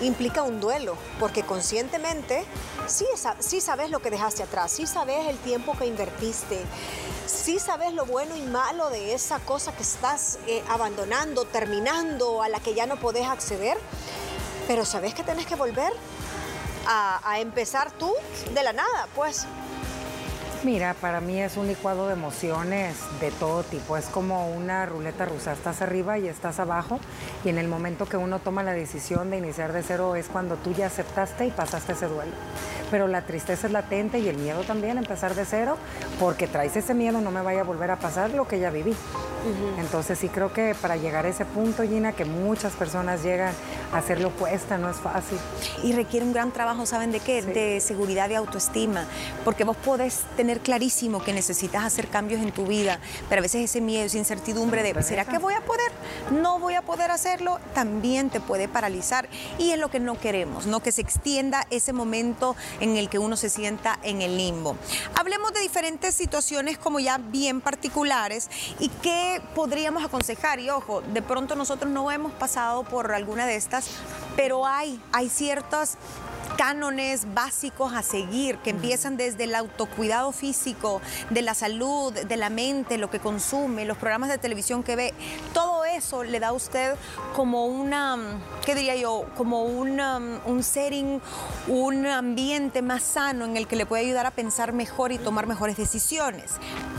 implica 0.02 0.42
un 0.42 0.60
duelo, 0.60 0.96
porque 1.18 1.42
conscientemente 1.42 2.44
sí, 2.86 3.60
sabes 3.60 3.90
lo 3.90 4.00
que 4.00 4.10
dejaste 4.10 4.42
atrás, 4.42 4.72
sí 4.72 4.86
sabes 4.86 5.26
el 5.28 5.38
tiempo 5.38 5.76
que 5.78 5.86
invertiste, 5.86 6.64
sí 7.26 7.58
sabes 7.58 7.92
lo 7.92 8.04
bueno 8.04 8.36
y 8.36 8.42
malo 8.42 8.90
de 8.90 9.14
esa 9.14 9.38
cosa 9.40 9.72
que 9.72 9.82
estás 9.82 10.38
eh, 10.46 10.62
abandonando, 10.68 11.44
terminando, 11.44 12.42
a 12.42 12.48
la 12.48 12.60
que 12.60 12.74
ya 12.74 12.86
no 12.86 12.96
podés 12.96 13.26
acceder, 13.26 13.78
pero 14.66 14.84
sabes 14.84 15.14
que 15.14 15.22
tenés 15.22 15.46
que 15.46 15.54
volver 15.54 15.92
a, 16.86 17.38
empezar 17.38 17.92
tú 17.92 18.12
de 18.52 18.62
la 18.62 18.72
nada, 18.72 19.08
pues. 19.14 19.46
Mira, 20.62 20.92
para 20.92 21.22
mí 21.22 21.40
es 21.40 21.56
un 21.56 21.66
licuado 21.66 22.06
de 22.06 22.12
emociones 22.12 22.98
de 23.18 23.30
todo 23.30 23.62
tipo. 23.62 23.96
Es 23.96 24.04
como 24.06 24.50
una 24.50 24.84
ruleta 24.84 25.24
rusa. 25.24 25.54
Estás 25.54 25.80
arriba 25.80 26.18
y 26.18 26.28
estás 26.28 26.60
abajo. 26.60 27.00
Y 27.46 27.48
en 27.48 27.56
el 27.56 27.66
momento 27.66 28.04
que 28.04 28.18
uno 28.18 28.40
toma 28.40 28.62
la 28.62 28.72
decisión 28.72 29.30
de 29.30 29.38
iniciar 29.38 29.72
de 29.72 29.82
cero 29.82 30.16
es 30.16 30.28
cuando 30.28 30.56
tú 30.56 30.74
ya 30.74 30.88
aceptaste 30.88 31.46
y 31.46 31.50
pasaste 31.50 31.92
ese 31.92 32.08
duelo 32.08 32.32
pero 32.90 33.08
la 33.08 33.22
tristeza 33.22 33.66
es 33.66 33.72
latente 33.72 34.18
y 34.18 34.28
el 34.28 34.36
miedo 34.36 34.62
también, 34.62 34.98
empezar 34.98 35.34
de 35.34 35.44
cero, 35.44 35.76
porque 36.18 36.46
traes 36.46 36.76
ese 36.76 36.94
miedo, 36.94 37.20
no 37.20 37.30
me 37.30 37.42
vaya 37.42 37.60
a 37.60 37.64
volver 37.64 37.90
a 37.90 37.98
pasar 37.98 38.30
lo 38.30 38.46
que 38.46 38.58
ya 38.58 38.70
viví. 38.70 38.94
Entonces 39.78 40.18
sí 40.18 40.28
creo 40.28 40.52
que 40.52 40.74
para 40.74 40.96
llegar 40.96 41.24
a 41.24 41.28
ese 41.28 41.46
punto, 41.46 41.82
Gina, 41.82 42.12
que 42.12 42.26
muchas 42.26 42.74
personas 42.74 43.22
llegan 43.22 43.54
a 43.92 43.98
hacerlo 43.98 44.30
cuesta, 44.32 44.76
no 44.76 44.90
es 44.90 44.98
fácil. 44.98 45.38
Y 45.82 45.92
requiere 45.92 46.26
un 46.26 46.32
gran 46.32 46.52
trabajo, 46.52 46.84
¿saben 46.84 47.10
de 47.10 47.20
qué? 47.20 47.40
De 47.40 47.80
seguridad 47.80 48.28
y 48.28 48.34
autoestima, 48.34 49.06
porque 49.44 49.64
vos 49.64 49.76
podés 49.78 50.24
tener 50.36 50.60
clarísimo 50.60 51.22
que 51.24 51.32
necesitas 51.32 51.84
hacer 51.84 52.08
cambios 52.08 52.42
en 52.42 52.52
tu 52.52 52.66
vida, 52.66 52.98
pero 53.28 53.40
a 53.40 53.42
veces 53.42 53.64
ese 53.64 53.80
miedo, 53.80 54.04
esa 54.04 54.18
incertidumbre 54.18 54.82
de, 54.82 55.02
¿será 55.02 55.24
que 55.24 55.38
voy 55.38 55.54
a 55.54 55.62
poder? 55.62 55.90
No 56.30 56.58
voy 56.58 56.74
a 56.74 56.82
poder 56.82 57.10
hacerlo, 57.10 57.58
también 57.72 58.28
te 58.28 58.40
puede 58.40 58.68
paralizar. 58.68 59.28
Y 59.58 59.70
es 59.70 59.78
lo 59.78 59.90
que 59.90 60.00
no 60.00 60.18
queremos, 60.18 60.66
¿no? 60.66 60.80
Que 60.80 60.92
se 60.92 61.00
extienda 61.00 61.66
ese 61.70 61.92
momento 61.92 62.56
en 62.80 62.96
el 62.96 63.08
que 63.08 63.18
uno 63.18 63.36
se 63.36 63.50
sienta 63.50 63.98
en 64.02 64.22
el 64.22 64.36
limbo. 64.36 64.76
Hablemos 65.14 65.52
de 65.52 65.60
diferentes 65.60 66.14
situaciones 66.14 66.78
como 66.78 67.00
ya 67.00 67.18
bien 67.18 67.60
particulares 67.60 68.50
y 68.78 68.88
qué 68.88 69.40
podríamos 69.54 70.04
aconsejar. 70.04 70.60
Y 70.60 70.70
ojo, 70.70 71.02
de 71.02 71.22
pronto 71.22 71.56
nosotros 71.56 71.90
no 71.90 72.10
hemos 72.10 72.32
pasado 72.32 72.84
por 72.84 73.12
alguna 73.12 73.46
de 73.46 73.56
estas, 73.56 73.86
pero 74.36 74.66
hay, 74.66 75.00
hay 75.12 75.28
ciertas 75.28 75.96
cánones 76.56 77.32
básicos 77.34 77.92
a 77.94 78.02
seguir, 78.02 78.58
que 78.58 78.70
empiezan 78.70 79.16
desde 79.16 79.44
el 79.44 79.54
autocuidado 79.54 80.32
físico, 80.32 81.00
de 81.30 81.42
la 81.42 81.54
salud, 81.54 82.12
de 82.12 82.36
la 82.36 82.50
mente, 82.50 82.98
lo 82.98 83.10
que 83.10 83.18
consume, 83.18 83.84
los 83.84 83.96
programas 83.96 84.28
de 84.28 84.38
televisión 84.38 84.82
que 84.82 84.96
ve, 84.96 85.14
todo 85.52 85.84
eso 85.84 86.24
le 86.24 86.40
da 86.40 86.48
a 86.48 86.52
usted 86.52 86.94
como 87.34 87.66
una, 87.66 88.16
¿qué 88.64 88.74
diría 88.74 88.96
yo? 88.96 89.26
Como 89.36 89.64
una, 89.64 90.18
un 90.18 90.62
setting, 90.62 91.20
un 91.68 92.06
ambiente 92.06 92.82
más 92.82 93.02
sano 93.02 93.44
en 93.44 93.56
el 93.56 93.66
que 93.66 93.76
le 93.76 93.86
puede 93.86 94.04
ayudar 94.04 94.26
a 94.26 94.30
pensar 94.30 94.72
mejor 94.72 95.12
y 95.12 95.18
tomar 95.18 95.46
mejores 95.46 95.76
decisiones. 95.76 96.52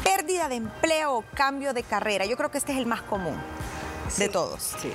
Pérdida 0.03 0.50
de 0.50 0.55
empleo 0.55 1.24
cambio 1.34 1.74
de 1.74 1.84
carrera, 1.84 2.25
yo 2.25 2.38
creo 2.38 2.51
que 2.51 2.58
este 2.58 2.72
es 2.72 2.77
el 2.77 2.86
más 2.86 3.01
común. 3.01 3.38
De 4.17 4.29
todos. 4.29 4.75
Sí. 4.81 4.91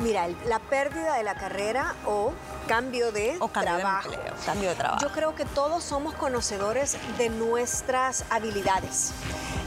Mira, 0.00 0.28
la 0.46 0.58
pérdida 0.58 1.14
de 1.16 1.22
la 1.22 1.34
carrera 1.34 1.94
o 2.06 2.32
cambio 2.66 3.12
de 3.12 3.36
o 3.40 3.48
cambio 3.48 3.76
trabajo. 3.76 4.08
De 4.08 4.14
empleo, 4.14 4.34
cambio 4.46 4.68
de 4.70 4.74
trabajo. 4.74 5.02
Yo 5.02 5.12
creo 5.12 5.34
que 5.34 5.44
todos 5.44 5.84
somos 5.84 6.14
conocedores 6.14 6.96
de 7.18 7.28
nuestras 7.28 8.24
habilidades. 8.30 9.12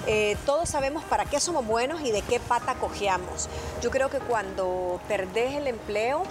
Eh, 0.07 0.35
todos 0.45 0.69
sabemos 0.69 1.03
para 1.03 1.25
qué 1.25 1.39
somos 1.39 1.65
buenos 1.65 2.01
y 2.01 2.11
de 2.11 2.21
qué 2.23 2.39
pata 2.39 2.75
cojeamos. 2.75 3.47
Yo 3.81 3.91
creo 3.91 4.09
que 4.09 4.19
cuando 4.19 4.99
perdés 5.07 5.55
el 5.55 5.67
empleo, 5.67 6.23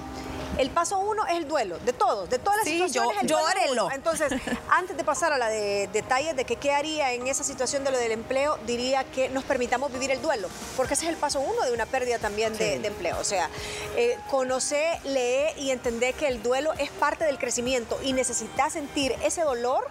el 0.58 0.70
paso 0.70 0.98
uno 0.98 1.26
es 1.26 1.36
el 1.36 1.48
duelo, 1.48 1.78
de 1.80 1.92
todos, 1.92 2.28
de 2.28 2.38
todas 2.38 2.58
las 2.58 2.66
sí, 2.66 2.72
situaciones. 2.72 3.22
Yo, 3.22 3.38
llórelo. 3.38 3.90
Entonces, 3.90 4.32
antes 4.68 4.96
de 4.96 5.04
pasar 5.04 5.32
a 5.32 5.38
la 5.38 5.48
de 5.48 5.88
detalles 5.92 6.36
de 6.36 6.44
que 6.44 6.56
qué 6.56 6.72
haría 6.72 7.12
en 7.12 7.26
esa 7.26 7.44
situación 7.44 7.84
de 7.84 7.90
lo 7.90 7.98
del 7.98 8.12
empleo, 8.12 8.58
diría 8.66 9.04
que 9.04 9.28
nos 9.28 9.44
permitamos 9.44 9.92
vivir 9.92 10.10
el 10.10 10.20
duelo, 10.20 10.48
porque 10.76 10.94
ese 10.94 11.04
es 11.06 11.10
el 11.10 11.16
paso 11.16 11.40
uno 11.40 11.62
de 11.62 11.72
una 11.72 11.86
pérdida 11.86 12.18
también 12.18 12.56
de, 12.56 12.74
empleo. 12.86 13.18
O 13.18 13.24
sea, 13.24 13.48
eh, 13.96 14.18
conocer, 14.30 14.98
leer 15.04 15.56
y 15.58 15.70
entender 15.70 16.14
que 16.14 16.28
el 16.28 16.42
duelo 16.42 16.72
es 16.78 16.90
parte 16.90 17.24
del 17.24 17.38
crecimiento 17.38 17.98
y 18.02 18.12
necesitas 18.12 18.72
sentir 18.72 19.14
ese 19.22 19.42
dolor 19.42 19.88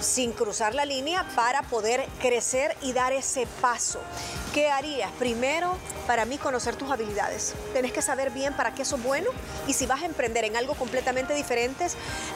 sin 0.00 0.32
cruzar 0.32 0.74
la 0.74 0.84
línea 0.84 1.26
para 1.34 1.62
poder 1.62 2.06
crecer 2.20 2.76
y 2.82 2.92
dar 2.92 3.12
ese 3.12 3.46
paso. 3.60 4.00
¿Qué 4.52 4.68
harías? 4.68 5.10
Primero, 5.18 5.76
para 6.06 6.24
mí, 6.26 6.38
conocer 6.38 6.76
tus 6.76 6.90
habilidades. 6.90 7.54
Tenés 7.72 7.92
que 7.92 8.02
saber 8.02 8.30
bien 8.30 8.54
para 8.54 8.74
qué 8.74 8.84
sos 8.84 9.02
bueno 9.02 9.30
y 9.66 9.72
si 9.72 9.83
vas 9.86 10.02
a 10.02 10.06
emprender 10.06 10.44
en 10.44 10.56
algo 10.56 10.74
completamente 10.74 11.34
diferente, 11.34 11.86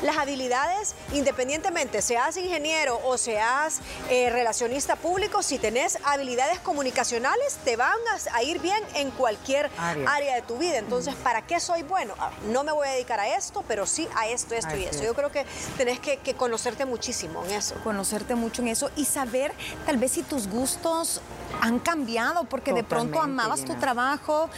las 0.02 0.16
habilidades, 0.16 0.94
independientemente 1.12 2.02
seas 2.02 2.36
ingeniero 2.36 3.00
o 3.04 3.16
seas 3.18 3.80
eh, 4.10 4.30
relacionista 4.30 4.96
público, 4.96 5.42
si 5.42 5.58
tenés 5.58 5.98
habilidades 6.04 6.58
comunicacionales, 6.60 7.58
te 7.64 7.76
van 7.76 7.96
a, 8.32 8.42
ir 8.42 8.60
bien 8.60 8.82
en 8.94 9.10
cualquier 9.10 9.70
área. 9.76 10.36
de 10.36 10.42
tu 10.42 10.58
vida. 10.58 10.78
Entonces, 10.78 11.14
¿para 11.16 11.42
qué 11.42 11.58
soy 11.60 11.82
bueno? 11.82 12.14
Ah, 12.18 12.30
no 12.50 12.64
me 12.64 12.72
voy 12.72 12.86
a 12.86 12.92
dedicar 12.92 13.20
a 13.20 13.36
esto, 13.36 13.64
pero 13.66 13.86
sí 13.86 14.08
a 14.14 14.28
esto, 14.28 14.54
esto 14.54 14.76
y 14.76 14.84
esto. 14.84 15.02
Yo 15.02 15.14
creo 15.14 15.30
que 15.30 15.44
tenés 15.76 16.00
que, 16.00 16.18
que 16.18 16.34
conocerte 16.34 16.84
muchísimo 16.84 17.44
en 17.44 17.52
eso. 17.52 17.74
Conocerte 17.82 18.34
mucho 18.34 18.62
en 18.62 18.68
eso 18.68 18.90
y 18.96 19.04
saber 19.04 19.52
tal 19.86 19.96
vez 19.96 20.12
si 20.12 20.22
tus 20.22 20.48
gustos 20.48 21.20
han 21.60 21.78
cambiado 21.78 22.44
porque 22.44 22.72
de 22.72 22.84
pronto 22.84 23.20
amabas 23.20 23.64
tu 23.64 23.74
trabajo 23.74 24.48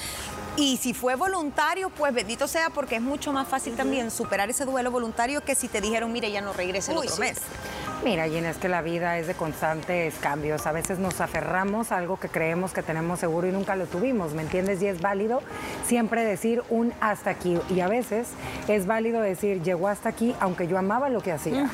y 0.56 0.76
si 0.76 0.94
fue 0.94 1.14
voluntario, 1.14 1.90
pues 1.90 2.12
bendito 2.12 2.46
sea 2.46 2.70
porque 2.70 2.96
es 2.96 3.02
mucho 3.02 3.32
más 3.32 3.48
fácil 3.48 3.76
también 3.76 4.10
superar 4.10 4.50
ese 4.50 4.64
duelo 4.64 4.90
voluntario 4.90 5.42
que 5.42 5.54
si 5.54 5.68
te 5.68 5.80
dijeron, 5.80 6.12
mire, 6.12 6.30
ya 6.30 6.40
no 6.40 6.52
regrese 6.52 6.92
el 6.92 6.98
otro 6.98 7.16
mes. 7.16 7.38
Mira, 8.04 8.26
Gina, 8.28 8.48
es 8.50 8.56
que 8.56 8.68
la 8.68 8.80
vida 8.80 9.18
es 9.18 9.26
de 9.26 9.34
constantes 9.34 10.14
cambios. 10.20 10.66
A 10.66 10.72
veces 10.72 10.98
nos 10.98 11.20
aferramos 11.20 11.92
a 11.92 11.98
algo 11.98 12.18
que 12.18 12.28
creemos 12.28 12.72
que 12.72 12.82
tenemos 12.82 13.20
seguro 13.20 13.46
y 13.46 13.52
nunca 13.52 13.76
lo 13.76 13.86
tuvimos, 13.86 14.32
¿me 14.32 14.42
entiendes? 14.42 14.80
Y 14.80 14.86
es 14.86 15.02
válido 15.02 15.42
siempre 15.86 16.24
decir 16.24 16.62
un 16.70 16.94
hasta 17.00 17.30
aquí. 17.30 17.58
Y 17.68 17.80
a 17.80 17.88
veces 17.88 18.28
es 18.68 18.86
válido 18.86 19.20
decir 19.20 19.62
llegó 19.62 19.88
hasta 19.88 20.08
aquí, 20.08 20.34
aunque 20.40 20.66
yo 20.66 20.78
amaba 20.78 21.10
lo 21.10 21.20
que 21.20 21.32
hacía. 21.32 21.70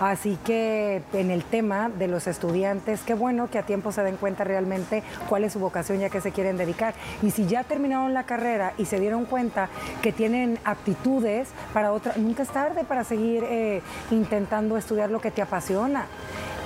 Así 0.00 0.38
que 0.44 1.02
en 1.14 1.30
el 1.30 1.42
tema 1.42 1.88
de 1.88 2.06
los 2.06 2.26
estudiantes, 2.26 3.00
qué 3.00 3.14
bueno 3.14 3.48
que 3.50 3.58
a 3.58 3.62
tiempo 3.62 3.92
se 3.92 4.02
den 4.02 4.16
cuenta 4.16 4.44
realmente 4.44 5.02
cuál 5.28 5.44
es 5.44 5.54
su 5.54 5.58
vocación 5.58 6.00
ya 6.00 6.10
que 6.10 6.20
se 6.20 6.32
quieren 6.32 6.58
dedicar. 6.58 6.94
Y 7.22 7.30
si 7.30 7.46
ya 7.46 7.64
terminaron 7.64 8.12
la 8.12 8.24
carrera 8.24 8.74
y 8.76 8.84
se 8.84 9.00
dieron 9.00 9.24
cuenta 9.24 9.70
que 10.02 10.12
tienen 10.12 10.58
aptitudes 10.64 11.48
para 11.72 11.92
otra, 11.92 12.12
nunca 12.16 12.42
es 12.42 12.50
tarde 12.50 12.84
para 12.84 13.04
seguir 13.04 13.44
eh, 13.44 13.80
intentando 14.10 14.76
estudiar 14.76 15.10
lo 15.10 15.20
que 15.20 15.30
te 15.30 15.40
apasiona. 15.40 16.06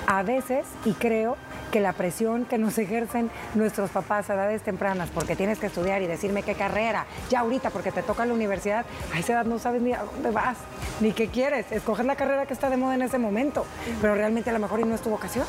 A 0.07 0.25
veces, 0.25 0.67
y 0.85 0.93
creo 0.95 1.37
que 1.71 1.81
la 1.81 1.93
presión 1.93 2.45
que 2.45 2.59
nos 2.59 2.79
ejercen 2.79 3.31
nuestros 3.55 3.91
papás 3.91 4.31
a 4.31 4.35
edades 4.35 4.63
tempranas, 4.63 5.11
porque 5.11 5.37
tienes 5.37 5.59
que 5.59 5.67
estudiar 5.67 6.03
y 6.03 6.07
decirme 6.07 6.43
qué 6.43 6.55
carrera, 6.55 7.07
ya 7.31 7.41
ahorita 7.41 7.71
porque 7.71 7.93
te 7.93 8.03
toca 8.03 8.27
la 8.27 8.35
universidad, 8.35 8.85
a 9.15 9.19
esa 9.19 9.33
edad 9.35 9.45
no 9.45 9.59
sabes 9.59 9.83
ni 9.83 9.93
a 9.93 10.03
dónde 10.03 10.31
vas, 10.31 10.59
ni 11.01 11.13
qué 11.13 11.29
quieres, 11.29 11.71
escoger 11.73 12.05
la 12.07 12.17
carrera 12.17 12.47
que 12.47 12.55
está 12.55 12.71
de 12.71 12.77
moda 12.77 12.95
en 12.95 13.03
ese 13.03 13.19
momento, 13.19 13.65
pero 14.01 14.15
realmente 14.15 14.51
a 14.51 14.53
lo 14.53 14.59
mejor 14.59 14.81
y 14.81 14.85
no 14.85 14.95
es 14.95 15.01
tu 15.01 15.11
vocación. 15.11 15.47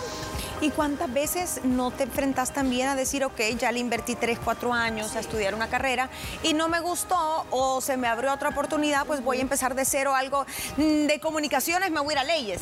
¿Y 0.62 0.70
cuántas 0.70 1.12
veces 1.12 1.62
no 1.63 1.89
te 1.89 2.03
enfrentas 2.03 2.53
también 2.53 2.88
a 2.88 2.96
decir, 2.96 3.25
ok, 3.25 3.39
ya 3.58 3.72
le 3.72 3.80
invertí 3.80 4.13
3, 4.15 4.38
4 4.44 4.72
años 4.72 5.15
a 5.15 5.20
estudiar 5.20 5.56
una 5.56 5.68
carrera 5.70 6.10
y 6.44 6.53
no 6.53 6.70
me 6.70 6.80
gustó 6.80 7.48
o 7.50 7.82
se 7.82 7.98
me 7.98 8.08
abrió 8.08 8.32
otra 8.32 8.50
oportunidad, 8.50 9.08
pues 9.08 9.24
voy 9.24 9.39
a 9.39 9.41
empezar 9.41 9.74
de 9.74 9.86
cero 9.86 10.13
algo 10.13 10.46
de 10.77 11.20
comunicaciones, 11.20 11.89
me 11.89 12.00
voy 12.00 12.10
a 12.10 12.13
ir 12.13 12.20
a 12.20 12.24
leyes? 12.24 12.62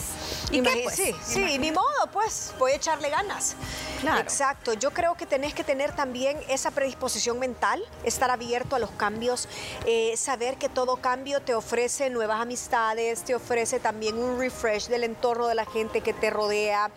¿Y 0.50 0.62
qué, 0.62 0.82
pues? 0.84 0.96
Sí, 0.96 1.14
sí, 1.22 1.58
ni 1.60 1.72
modo, 1.72 2.08
pues 2.14 2.54
voy 2.58 2.72
a 2.72 2.76
echarle 2.76 3.10
ganas. 3.10 3.56
Claro. 4.00 4.22
Exacto, 4.22 4.74
yo 4.74 4.92
creo 4.92 5.16
que 5.16 5.26
tenés 5.26 5.54
que 5.54 5.66
tener 5.66 5.94
también 5.94 6.38
esa 6.48 6.72
predisposición 6.72 7.38
mental, 7.38 7.84
estar 8.06 8.32
abierto 8.32 8.78
a 8.78 8.80
los 8.80 8.92
cambios, 8.92 9.50
eh, 9.86 10.16
saber 10.16 10.56
que 10.56 10.70
todo 10.70 10.96
cambio 10.98 11.42
te 11.42 11.54
ofrece 11.54 12.10
nuevas 12.10 12.40
amistades, 12.40 13.24
te 13.24 13.36
ofrece 13.36 13.82
también 13.82 14.18
un 14.18 14.40
refresh 14.40 14.88
del 14.88 15.04
entorno 15.04 15.48
de 15.48 15.56
la 15.56 15.66
gente 15.66 16.00
que 16.00 16.14
te 16.14 16.30
rodea. 16.30 16.92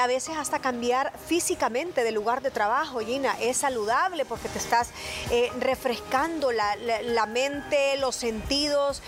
A 0.00 0.06
veces 0.06 0.36
hasta 0.44 0.58
cambiar 0.58 1.10
físicamente 1.26 2.04
de 2.04 2.12
lugar 2.12 2.42
de 2.42 2.50
trabajo, 2.50 3.00
Gina. 3.00 3.34
Es 3.40 3.56
saludable 3.56 4.26
porque 4.26 4.50
te 4.50 4.58
estás 4.58 4.90
eh, 5.30 5.50
refrescando 5.58 6.52
la, 6.52 7.26
mente, 7.26 7.96
los 7.96 8.14
sentidos 8.14 9.00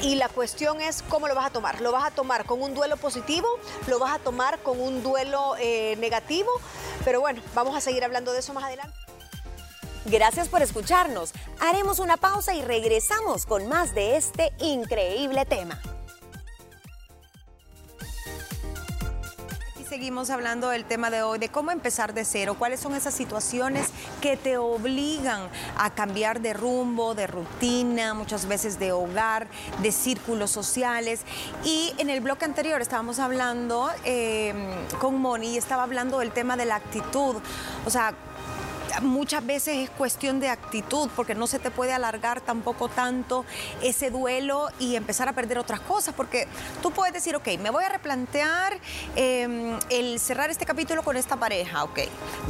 y 0.00 0.16
la 0.16 0.28
cuestión 0.28 0.80
es 0.80 1.04
cómo 1.08 1.28
lo 1.28 1.36
vas 1.36 1.46
a 1.46 1.50
tomar. 1.50 1.80
¿Lo 1.80 1.92
vas 1.92 2.02
a 2.02 2.10
tomar 2.10 2.46
con 2.46 2.60
un 2.60 2.74
duelo 2.74 2.96
positivo? 2.96 3.46
¿Lo 3.86 4.00
vas 4.00 4.16
a 4.16 4.18
tomar 4.18 4.58
con 4.58 4.80
un 4.80 5.04
duelo 5.04 5.54
eh, 5.60 5.94
negativo? 6.00 6.50
Pero 7.04 7.20
bueno, 7.20 7.40
vamos 7.54 7.76
a 7.76 7.80
seguir 7.80 8.02
hablando 8.02 8.32
de 8.32 8.40
eso 8.40 8.52
más 8.52 8.64
adelante. 8.64 8.96
Gracias 10.06 10.48
por 10.48 10.62
escucharnos. 10.62 11.30
Haremos 11.60 12.00
una 12.00 12.16
pausa 12.16 12.56
y 12.56 12.62
regresamos 12.62 13.46
con 13.46 13.68
más 13.68 13.94
de 13.94 14.16
este 14.16 14.52
increíble 14.58 15.44
tema. 15.44 15.80
Seguimos 19.92 20.30
hablando 20.30 20.70
del 20.70 20.86
tema 20.86 21.10
de 21.10 21.22
hoy, 21.22 21.38
de 21.38 21.50
cómo 21.50 21.70
empezar 21.70 22.14
de 22.14 22.24
cero, 22.24 22.56
cuáles 22.58 22.80
son 22.80 22.94
esas 22.94 23.12
situaciones 23.12 23.88
que 24.22 24.38
te 24.38 24.56
obligan 24.56 25.50
a 25.76 25.90
cambiar 25.90 26.40
de 26.40 26.54
rumbo, 26.54 27.14
de 27.14 27.26
rutina, 27.26 28.14
muchas 28.14 28.46
veces 28.46 28.78
de 28.78 28.92
hogar, 28.92 29.48
de 29.82 29.92
círculos 29.92 30.50
sociales. 30.50 31.20
Y 31.62 31.92
en 31.98 32.08
el 32.08 32.22
bloque 32.22 32.46
anterior 32.46 32.80
estábamos 32.80 33.18
hablando 33.18 33.90
eh, 34.06 34.54
con 34.98 35.20
Moni 35.20 35.48
y 35.48 35.58
estaba 35.58 35.82
hablando 35.82 36.20
del 36.20 36.32
tema 36.32 36.56
de 36.56 36.64
la 36.64 36.76
actitud. 36.76 37.36
O 37.84 37.90
sea, 37.90 38.14
muchas 39.00 39.44
veces 39.44 39.76
es 39.76 39.90
cuestión 39.90 40.40
de 40.40 40.48
actitud, 40.48 41.08
porque 41.16 41.34
no 41.34 41.46
se 41.46 41.58
te 41.58 41.70
puede 41.70 41.92
alargar 41.92 42.40
tampoco 42.40 42.88
tanto 42.88 43.44
ese 43.82 44.10
duelo 44.10 44.68
y 44.78 44.96
empezar 44.96 45.28
a 45.28 45.32
perder 45.32 45.58
otras 45.58 45.80
cosas, 45.80 46.14
porque 46.14 46.46
tú 46.82 46.90
puedes 46.90 47.12
decir, 47.12 47.36
ok, 47.36 47.48
me 47.60 47.70
voy 47.70 47.84
a 47.84 47.88
replantear 47.88 48.78
em, 49.16 49.78
el 49.90 50.20
cerrar 50.20 50.50
este 50.50 50.66
capítulo 50.66 51.02
con 51.02 51.16
esta 51.16 51.36
pareja, 51.36 51.84
ok, 51.84 52.00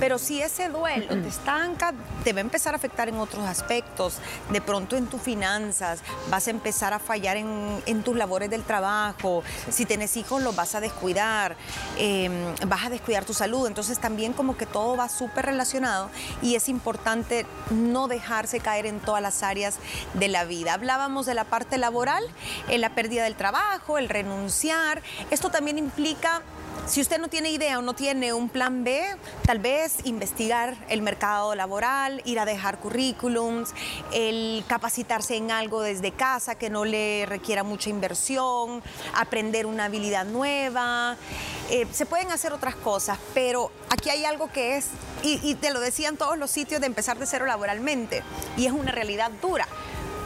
pero 0.00 0.18
si 0.18 0.40
ese 0.42 0.68
duelo 0.68 1.08
te 1.08 1.28
estanca, 1.28 1.92
te 2.24 2.32
va 2.32 2.38
a 2.38 2.42
empezar 2.42 2.74
a 2.74 2.76
afectar 2.76 3.08
en 3.08 3.16
otros 3.16 3.46
aspectos, 3.46 4.14
de 4.50 4.60
pronto 4.60 4.96
en 4.96 5.06
tus 5.06 5.20
finanzas, 5.20 6.00
vas 6.30 6.46
a 6.46 6.50
empezar 6.50 6.92
a 6.92 6.98
fallar 6.98 7.36
en, 7.36 8.02
tus 8.02 8.16
labores 8.16 8.50
del 8.50 8.64
trabajo, 8.64 9.44
si 9.70 9.86
tienes 9.86 10.16
hijos 10.16 10.42
los 10.42 10.56
vas 10.56 10.74
a 10.74 10.80
descuidar, 10.80 11.56
em, 11.98 12.32
vas 12.66 12.86
a 12.86 12.90
descuidar 12.90 13.24
tu 13.24 13.34
salud, 13.34 13.66
entonces 13.66 13.98
también 13.98 14.32
como 14.32 14.56
que 14.56 14.66
todo 14.66 14.96
va 14.96 15.08
súper 15.08 15.46
relacionado 15.46 16.10
y 16.40 16.54
es 16.54 16.68
importante 16.68 17.46
no 17.70 18.08
dejarse 18.08 18.60
caer 18.60 18.86
en 18.86 19.00
todas 19.00 19.22
las 19.22 19.42
áreas 19.42 19.78
de 20.14 20.28
la 20.28 20.44
vida. 20.44 20.74
Hablábamos 20.74 21.26
de 21.26 21.34
la 21.34 21.44
parte 21.44 21.78
laboral, 21.78 22.24
en 22.68 22.80
la 22.80 22.94
pérdida 22.94 23.24
del 23.24 23.34
trabajo, 23.34 23.98
el 23.98 24.08
renunciar. 24.08 25.02
Esto 25.30 25.50
también 25.50 25.78
implica 25.78 26.42
si 26.86 27.00
usted 27.00 27.18
no 27.18 27.28
tiene 27.28 27.50
idea 27.50 27.78
o 27.78 27.82
no 27.82 27.94
tiene 27.94 28.32
un 28.32 28.48
plan 28.48 28.84
B, 28.84 29.02
tal 29.46 29.58
vez 29.58 30.04
investigar 30.04 30.76
el 30.88 31.02
mercado 31.02 31.54
laboral, 31.54 32.20
ir 32.24 32.38
a 32.38 32.44
dejar 32.44 32.78
currículums, 32.78 33.72
el 34.12 34.64
capacitarse 34.66 35.36
en 35.36 35.50
algo 35.50 35.80
desde 35.80 36.12
casa 36.12 36.56
que 36.56 36.70
no 36.70 36.84
le 36.84 37.24
requiera 37.26 37.62
mucha 37.62 37.90
inversión, 37.90 38.82
aprender 39.14 39.66
una 39.66 39.84
habilidad 39.84 40.24
nueva. 40.24 41.16
Eh, 41.70 41.86
se 41.92 42.04
pueden 42.06 42.30
hacer 42.30 42.52
otras 42.52 42.74
cosas, 42.74 43.18
pero 43.32 43.70
aquí 43.88 44.10
hay 44.10 44.24
algo 44.24 44.50
que 44.50 44.76
es, 44.76 44.88
y, 45.22 45.40
y 45.42 45.54
te 45.54 45.72
lo 45.72 45.80
decían 45.80 46.16
todos 46.16 46.36
los 46.36 46.50
sitios 46.50 46.80
de 46.80 46.86
empezar 46.86 47.18
de 47.18 47.26
cero 47.26 47.46
laboralmente, 47.46 48.22
y 48.56 48.66
es 48.66 48.72
una 48.72 48.92
realidad 48.92 49.30
dura. 49.40 49.66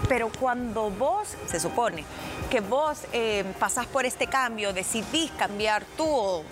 Pero 0.09 0.31
cuando 0.39 0.91
vos, 0.91 1.29
se 1.51 1.59
supone, 1.59 2.05
que 2.47 2.61
vos 2.61 2.99
eh, 3.13 3.45
pasás 3.59 3.87
por 3.87 4.07
este 4.07 4.27
cambio, 4.27 4.73
decidís 4.73 5.31
cambiar 5.33 5.85
tú, 5.97 6.43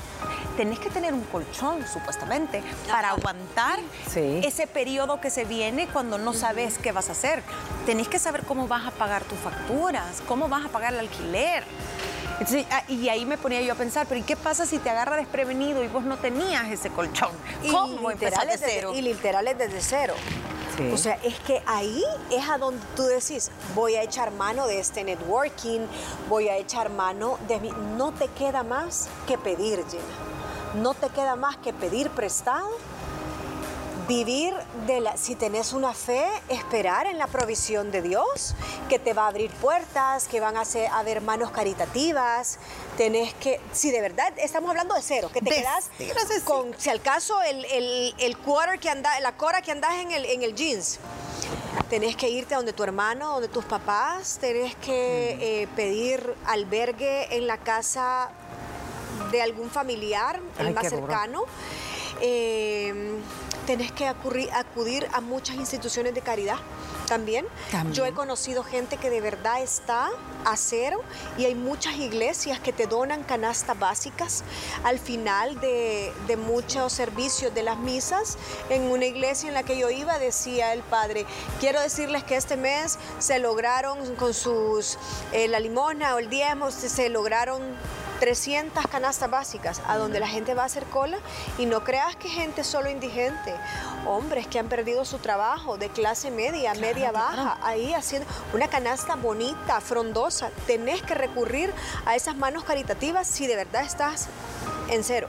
tenés 0.56 0.78
que 0.78 0.90
tener 0.90 1.12
un 1.14 1.22
colchón, 1.24 1.86
supuestamente, 1.86 2.62
para 2.88 3.10
aguantar 3.10 3.78
ese 4.14 4.66
periodo 4.66 5.20
que 5.20 5.30
se 5.30 5.44
viene 5.44 5.88
cuando 5.88 6.18
no 6.18 6.32
sabes 6.32 6.78
qué 6.78 6.92
vas 6.92 7.08
a 7.08 7.12
hacer. 7.12 7.42
Tenés 7.86 8.08
que 8.08 8.18
saber 8.18 8.44
cómo 8.44 8.68
vas 8.68 8.86
a 8.86 8.90
pagar 8.90 9.24
tus 9.24 9.38
facturas, 9.38 10.22
cómo 10.26 10.48
vas 10.48 10.64
a 10.66 10.68
pagar 10.68 10.94
el 10.94 11.00
alquiler. 11.00 11.64
Ah, 12.70 12.82
y 12.88 13.08
ahí 13.08 13.24
me 13.26 13.38
ponía 13.38 13.62
yo 13.62 13.72
a 13.72 13.76
pensar, 13.76 14.06
pero 14.08 14.20
¿y 14.20 14.24
qué 14.24 14.36
pasa 14.36 14.66
si 14.66 14.78
te 14.78 14.90
agarra 14.90 15.16
desprevenido 15.16 15.84
y 15.84 15.88
vos 15.88 16.04
no 16.04 16.16
tenías 16.16 16.68
ese 16.70 16.90
colchón? 16.90 17.30
¿Cómo 17.70 18.10
empezar 18.10 18.46
de 18.46 18.58
cero? 18.58 18.92
y 18.94 19.02
literal 19.02 19.44
desde 19.56 19.80
cero. 19.80 20.14
O 20.92 20.96
sea, 20.96 21.14
es 21.22 21.38
que 21.40 21.62
ahí 21.66 22.02
es 22.30 22.48
a 22.48 22.58
donde 22.58 22.84
tú 22.96 23.04
decís, 23.04 23.50
voy 23.74 23.94
a 23.94 24.02
echar 24.02 24.32
mano 24.32 24.66
de 24.66 24.80
este 24.80 25.04
networking, 25.04 25.80
voy 26.28 26.48
a 26.48 26.56
echar 26.56 26.90
mano 26.90 27.38
de 27.48 27.60
mi... 27.60 27.70
No 27.96 28.12
te 28.12 28.28
queda 28.28 28.62
más 28.62 29.08
que 29.26 29.38
pedir, 29.38 29.84
Gina. 29.88 30.02
No 30.82 30.94
te 30.94 31.08
queda 31.10 31.36
más 31.36 31.56
que 31.58 31.72
pedir 31.72 32.10
prestado 32.10 32.68
vivir 34.08 34.54
de 34.87 35.00
la, 35.00 35.16
si 35.16 35.34
tenés 35.34 35.73
una 35.73 35.94
fe, 35.94 36.25
esperar 36.49 37.06
en 37.06 37.18
la 37.18 37.26
provisión 37.26 37.90
de 37.90 38.02
Dios, 38.02 38.54
que 38.88 38.99
te 38.99 39.14
va 39.14 39.25
a 39.25 39.28
abrir 39.28 39.50
puertas, 39.50 40.28
que 40.28 40.40
van 40.40 40.56
a, 40.56 40.62
haber 40.92 41.20
manos 41.20 41.50
caritativas, 41.50 42.58
tenés 42.96 43.34
que, 43.34 43.61
si 43.73 43.90
de 43.90 44.00
verdad 44.00 44.32
estamos 44.37 44.70
hablando 44.70 44.94
de 44.94 45.02
cero, 45.02 45.30
que 45.32 45.40
te 45.40 45.50
quedas 45.50 45.90
con, 46.44 46.75
si 46.78 46.90
al 46.90 47.00
caso, 47.00 47.40
el, 47.42 47.64
el, 48.18 48.37
quarter 48.38 48.78
que 48.78 48.90
anda, 48.90 49.18
la 49.20 49.37
cora 49.37 49.62
que 49.62 49.73
andas 49.73 49.94
en 49.94 50.11
el, 50.11 50.25
en 50.26 50.42
el 50.42 50.54
jeans. 50.54 50.99
Tenés 51.88 52.16
que 52.16 52.28
irte 52.28 52.54
a 52.54 52.58
donde 52.58 52.73
tu 52.73 52.82
hermano, 52.82 53.32
donde 53.32 53.49
tus 53.49 53.64
papás, 53.64 54.38
tenés 54.40 54.75
que 54.76 55.62
eh, 55.62 55.68
pedir 55.76 56.34
albergue 56.46 57.37
en 57.37 57.46
la 57.46 57.58
casa 57.58 58.30
de 59.30 59.42
algún 59.42 59.70
familiar, 59.70 60.40
el 60.58 60.73
más 60.73 60.88
cercano. 60.88 61.44
Eh, 62.20 63.20
tenés 63.66 63.92
que 63.92 64.06
acudir 64.06 65.09
a 65.12 65.21
muchas 65.21 65.56
instituciones 65.56 66.14
de 66.14 66.21
caridad 66.21 66.56
también. 67.06 67.47
Yo 67.92 68.06
he 68.06 68.12
conocido 68.12 68.64
gente 68.64 68.97
que 68.97 69.11
de 69.11 69.21
verdad 69.21 69.62
está 69.62 70.11
a 70.44 70.56
cero 70.56 71.02
y 71.38 71.44
hay 71.44 71.54
muchas 71.54 71.97
iglesias 71.97 72.59
que 72.61 72.73
te 72.73 72.87
donan 72.87 73.23
canastas 73.23 73.78
básicas 73.78 74.44
al 74.85 74.99
final 74.99 75.61
de, 75.61 76.12
muchos 76.37 76.92
servicios 76.92 77.54
de 77.54 77.62
las 77.62 77.78
misas. 77.78 78.37
En 78.68 78.83
una 78.83 79.06
iglesia 79.06 79.49
en 79.49 79.54
la 79.54 79.62
que 79.62 79.78
yo 79.78 79.90
iba 79.90 80.18
decía 80.18 80.73
el 80.73 80.83
padre, 80.83 81.26
quiero 81.61 81.80
decirles 81.80 82.25
que 82.25 82.37
este 82.37 82.56
mes 82.56 82.99
se 83.18 83.38
lograron 83.38 84.14
con 84.16 84.35
sus, 84.35 84.99
eh, 85.33 85.49
la 85.49 85.61
limona 85.61 86.14
o 86.14 86.18
el 86.18 86.28
diezmo, 86.28 86.71
se 86.71 87.09
lograron 87.09 87.62
300 88.21 88.87
canastas 88.87 89.30
básicas 89.30 89.83
a 89.87 89.97
donde 89.97 90.21
la 90.21 90.28
gente 90.28 90.54
va 90.54 90.62
a 90.62 90.66
hacer 90.66 90.85
cola 90.85 91.18
y 91.59 91.66
no 91.66 91.85
creas 91.85 92.16
que 92.16 92.28
gente 92.28 92.64
solo 92.64 92.90
indigente, 92.90 93.54
hombres 94.06 94.47
que 94.47 94.59
han 94.59 94.68
perdido 94.68 95.04
su 95.04 95.18
trabajo 95.18 95.76
de 95.76 95.88
clase 95.88 96.30
media, 96.30 96.75
media 96.75 97.12
baja, 97.12 97.59
ahí 97.62 97.92
haciendo 97.92 98.28
una 98.52 98.68
canasta 98.68 99.16
bonita, 99.16 99.80
frondosa. 99.80 100.50
Tenés 100.66 101.02
que 101.02 101.14
recurrir 101.14 101.73
a 102.06 102.16
esas 102.16 102.37
manos 102.37 102.64
caritativas 102.64 103.26
si 103.26 103.47
de 103.47 103.56
verdad 103.56 103.83
estás 103.83 104.28
en 104.88 105.02
cero 105.02 105.28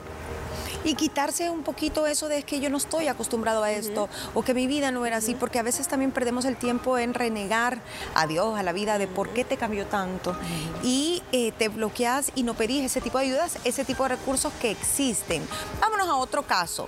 y 0.85 0.93
quitarse 0.93 1.49
un 1.49 1.63
poquito 1.63 2.07
eso 2.07 2.29
de 2.29 2.43
que 2.43 2.59
yo 2.59 2.69
no 2.69 2.77
estoy 2.77 3.07
acostumbrado 3.07 3.63
a 3.63 3.71
esto 3.71 4.07
o 4.33 4.43
que 4.43 4.53
mi 4.53 4.67
vida 4.67 4.91
no 4.91 5.05
era 5.05 5.17
así, 5.17 5.35
porque 5.35 5.59
a 5.59 5.63
veces 5.63 5.87
también 5.87 6.11
perdemos 6.11 6.45
el 6.45 6.55
tiempo 6.55 6.97
en 6.97 7.13
renegar 7.13 7.79
a 8.13 8.27
Dios, 8.27 8.57
a 8.57 8.63
la 8.63 8.71
vida, 8.71 8.97
de 8.97 9.07
por 9.07 9.29
qué 9.29 9.43
te 9.43 9.57
cambió 9.57 9.85
tanto. 9.87 10.37
Y 10.83 11.23
eh, 11.31 11.51
te 11.57 11.69
bloqueas 11.69 12.31
y 12.35 12.43
no 12.43 12.53
pedís 12.53 12.85
ese 12.85 13.01
tipo 13.01 13.17
de 13.17 13.25
ayudas, 13.25 13.57
ese 13.63 13.83
tipo 13.83 14.03
de 14.03 14.09
recursos 14.09 14.53
que 14.61 14.71
existen. 14.71 15.45
Vámonos 15.81 16.07
a 16.07 16.15
otro 16.15 16.43
caso. 16.43 16.87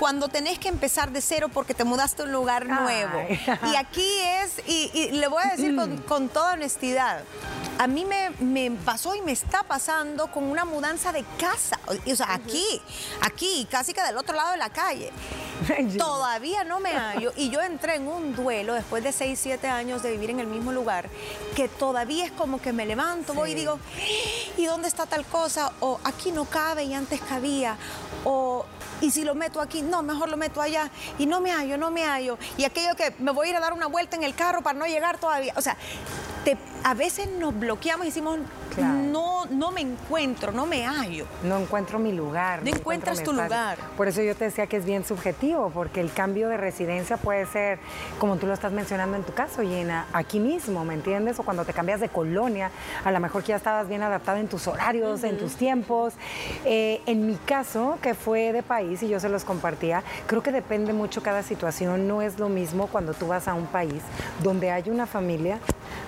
Cuando 0.00 0.28
tenés 0.28 0.58
que 0.58 0.68
empezar 0.68 1.12
de 1.12 1.20
cero 1.20 1.48
porque 1.52 1.72
te 1.72 1.84
mudaste 1.84 2.22
a 2.22 2.24
un 2.24 2.32
lugar 2.32 2.66
nuevo. 2.66 3.26
Y 3.72 3.76
aquí 3.76 4.08
es, 4.42 4.66
y, 4.66 5.10
le 5.12 5.28
voy 5.28 5.42
a 5.44 5.52
decir 5.52 5.76
con, 5.76 5.96
con 6.08 6.28
toda 6.28 6.54
honestidad, 6.54 7.22
a 7.78 7.86
mí 7.86 8.04
me, 8.04 8.70
pasó 8.84 9.14
y 9.14 9.22
me 9.22 9.32
está 9.32 9.62
pasando 9.62 10.28
con 10.28 10.44
una 10.44 10.64
mudanza 10.64 11.12
de 11.12 11.24
casa. 11.38 11.78
O 11.86 12.16
sea, 12.16 12.34
aquí, 12.34 12.64
aquí, 13.20 13.66
casi 13.70 13.92
que 13.92 14.02
del 14.02 14.16
otro 14.16 14.34
lado 14.34 14.52
de 14.52 14.56
la 14.56 14.70
calle. 14.70 15.12
Todavía 15.98 16.64
no 16.64 16.80
me 16.80 16.90
hallo. 16.90 17.32
Y 17.36 17.50
yo 17.50 17.60
entré 17.60 17.96
en 17.96 18.08
un 18.08 18.34
duelo 18.34 18.74
después 18.74 19.02
de 19.04 19.12
6, 19.12 19.38
7 19.40 19.68
años 19.68 20.02
de 20.02 20.12
vivir 20.12 20.30
en 20.30 20.40
el 20.40 20.46
mismo 20.46 20.72
lugar, 20.72 21.08
que 21.54 21.68
todavía 21.68 22.26
es 22.26 22.32
como 22.32 22.60
que 22.60 22.72
me 22.72 22.86
levanto, 22.86 23.34
voy 23.34 23.52
y 23.52 23.54
digo, 23.54 23.78
¿y 24.56 24.66
dónde 24.66 24.88
está 24.88 25.06
tal 25.06 25.24
cosa? 25.24 25.72
O 25.80 26.00
aquí 26.04 26.32
no 26.32 26.44
cabe 26.44 26.84
y 26.84 26.94
antes 26.94 27.20
cabía. 27.20 27.76
O 28.24 28.66
y 29.00 29.10
si 29.10 29.24
lo 29.24 29.34
meto 29.34 29.60
aquí, 29.60 29.82
no, 29.82 30.02
mejor 30.02 30.28
lo 30.28 30.36
meto 30.36 30.60
allá. 30.60 30.90
Y 31.18 31.26
no 31.26 31.40
me 31.40 31.52
hallo, 31.52 31.76
no 31.76 31.90
me 31.90 32.04
hallo. 32.04 32.38
Y 32.56 32.64
aquello 32.64 32.94
que 32.96 33.14
me 33.18 33.30
voy 33.30 33.48
a 33.48 33.50
ir 33.50 33.56
a 33.56 33.60
dar 33.60 33.72
una 33.72 33.86
vuelta 33.86 34.16
en 34.16 34.24
el 34.24 34.34
carro 34.34 34.62
para 34.62 34.78
no 34.78 34.86
llegar 34.86 35.18
todavía. 35.18 35.52
O 35.56 35.60
sea, 35.60 35.76
a 36.84 36.94
veces 36.94 37.28
nos 37.38 37.58
bloqueamos 37.58 38.06
y 38.06 38.10
decimos, 38.10 38.38
no, 38.82 39.46
no 39.46 39.70
me 39.70 39.80
encuentro, 39.80 40.52
no 40.52 40.66
me 40.66 40.86
hallo. 40.86 41.26
No 41.42 41.58
encuentro 41.58 41.98
mi 41.98 42.12
lugar. 42.12 42.62
No, 42.62 42.70
encuentras 42.70 43.22
tu 43.22 43.32
lugar. 43.32 43.78
Por 43.96 44.08
eso 44.08 44.22
yo 44.22 44.34
te 44.34 44.44
decía 44.44 44.66
que 44.66 44.76
es 44.76 44.84
bien 44.84 45.04
subjetivo, 45.04 45.70
porque 45.70 46.00
el 46.00 46.12
cambio 46.12 46.48
de 46.48 46.56
residencia 46.56 47.16
puede 47.16 47.46
ser, 47.46 47.78
como 48.18 48.36
tú 48.36 48.46
lo 48.46 48.54
estás 48.54 48.72
mencionando 48.72 49.16
en 49.16 49.22
tu 49.22 49.32
caso, 49.32 49.62
Gina, 49.62 50.06
aquí 50.12 50.40
mismo, 50.40 50.84
¿me 50.84 50.94
entiendes? 50.94 51.38
O 51.38 51.42
cuando 51.42 51.64
te 51.64 51.72
cambias 51.72 52.00
de 52.00 52.08
colonia, 52.08 52.70
a 53.04 53.10
lo 53.10 53.20
mejor 53.20 53.42
que 53.42 53.48
ya 53.48 53.56
estabas 53.56 53.88
bien 53.88 54.02
adaptada 54.02 54.40
en 54.40 54.48
tus 54.48 54.66
horarios, 54.66 55.24
en 55.24 55.38
tus 55.38 55.56
tiempos. 55.56 56.14
Eh, 56.64 57.00
en 57.06 57.26
mi 57.26 57.36
caso, 57.36 57.98
que 58.02 58.14
fue 58.14 58.52
de 58.52 58.62
país 58.62 59.02
y 59.02 59.08
yo 59.08 59.20
se 59.20 59.28
los 59.28 59.44
compartía, 59.44 60.02
creo 60.26 60.42
que 60.42 60.52
depende 60.52 60.92
mucho 60.92 61.22
cada 61.22 61.42
situación. 61.42 62.08
No 62.08 62.22
es 62.22 62.38
lo 62.38 62.48
mismo 62.48 62.86
cuando 62.88 63.14
tú 63.14 63.28
vas 63.28 63.48
a 63.48 63.54
un 63.54 63.66
país 63.66 64.02
donde 64.42 64.70
hay 64.70 64.90
una 64.90 65.06
familia 65.06 65.58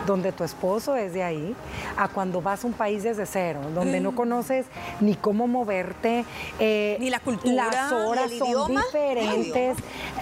donde 0.07 0.33
tu 0.33 0.45
esposo 0.45 0.97
es 0.97 1.13
de 1.13 1.23
ahí, 1.23 1.55
a 1.97 2.09
cuando 2.09 2.41
vas 2.41 2.58
a 2.65 2.67
un 2.67 2.73
país 2.73 3.03
desde 3.03 3.27
cero, 3.27 3.61
donde 3.75 4.01
no 4.01 4.13
mm. 4.13 4.15
conoces 4.15 4.67
ni 5.01 5.15
cómo 5.15 5.47
moverte, 5.47 6.25
eh, 6.59 6.97
ni 7.01 7.11
la 7.11 7.21
cultura, 7.21 7.67
las 7.67 7.93
horas 7.93 8.31
son 8.33 8.71
diferentes, 8.71 9.77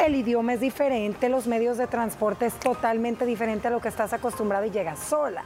el 0.04 0.14
idioma 0.14 0.54
es 0.54 0.60
diferente, 0.60 1.28
los 1.28 1.46
medios 1.46 1.78
de 1.78 1.86
transporte 1.86 2.46
es 2.46 2.54
totalmente 2.54 3.26
diferente 3.26 3.68
a 3.68 3.70
lo 3.70 3.80
que 3.80 3.88
estás 3.88 4.12
acostumbrado 4.12 4.64
y 4.66 4.70
llegas 4.70 4.98
sola, 4.98 5.44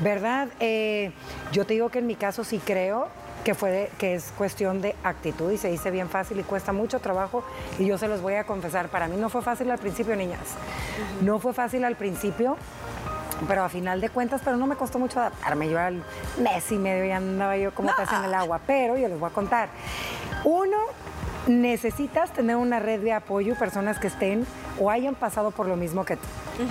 ¿verdad? 0.00 0.48
Eh, 0.60 1.12
yo 1.52 1.66
te 1.66 1.74
digo 1.74 1.88
que 1.88 1.98
en 1.98 2.06
mi 2.06 2.14
caso 2.14 2.44
sí 2.44 2.60
creo 2.64 3.08
que 3.44 3.54
fue 3.54 3.90
que 3.98 4.14
es 4.14 4.32
cuestión 4.38 4.80
de 4.80 4.94
actitud 5.02 5.50
y 5.50 5.58
se 5.58 5.68
dice 5.68 5.90
bien 5.90 6.08
fácil 6.08 6.38
y 6.38 6.42
cuesta 6.42 6.72
mucho 6.72 7.00
trabajo 7.00 7.44
y 7.78 7.86
yo 7.86 7.98
se 7.98 8.08
los 8.08 8.20
voy 8.20 8.34
a 8.34 8.44
confesar, 8.44 8.88
para 8.88 9.08
mí 9.08 9.16
no 9.16 9.28
fue 9.28 9.42
fácil 9.42 9.70
al 9.70 9.78
principio, 9.78 10.14
niñas. 10.16 10.40
No 11.20 11.38
fue 11.38 11.52
fácil 11.52 11.84
al 11.84 11.96
principio 11.96 12.56
pero 13.46 13.64
a 13.64 13.68
final 13.68 14.00
de 14.00 14.08
cuentas, 14.08 14.40
pero 14.44 14.56
no 14.56 14.66
me 14.66 14.76
costó 14.76 14.98
mucho 14.98 15.20
adaptarme. 15.20 15.68
Yo 15.68 15.78
al 15.78 16.02
mes 16.38 16.70
y 16.72 16.76
medio 16.76 17.04
ya 17.04 17.16
andaba 17.16 17.56
yo 17.56 17.74
como 17.74 17.94
pez 17.96 18.12
en 18.12 18.24
el 18.24 18.34
agua, 18.34 18.60
pero 18.66 18.96
yo 18.96 19.08
les 19.08 19.18
voy 19.18 19.30
a 19.30 19.32
contar. 19.32 19.68
Uno, 20.44 20.76
necesitas 21.46 22.32
tener 22.32 22.56
una 22.56 22.78
red 22.78 23.00
de 23.00 23.12
apoyo, 23.12 23.54
personas 23.54 23.98
que 23.98 24.06
estén 24.06 24.46
o 24.78 24.90
hayan 24.90 25.14
pasado 25.14 25.50
por 25.50 25.66
lo 25.66 25.76
mismo 25.76 26.04
que 26.04 26.16
tú. 26.16 26.22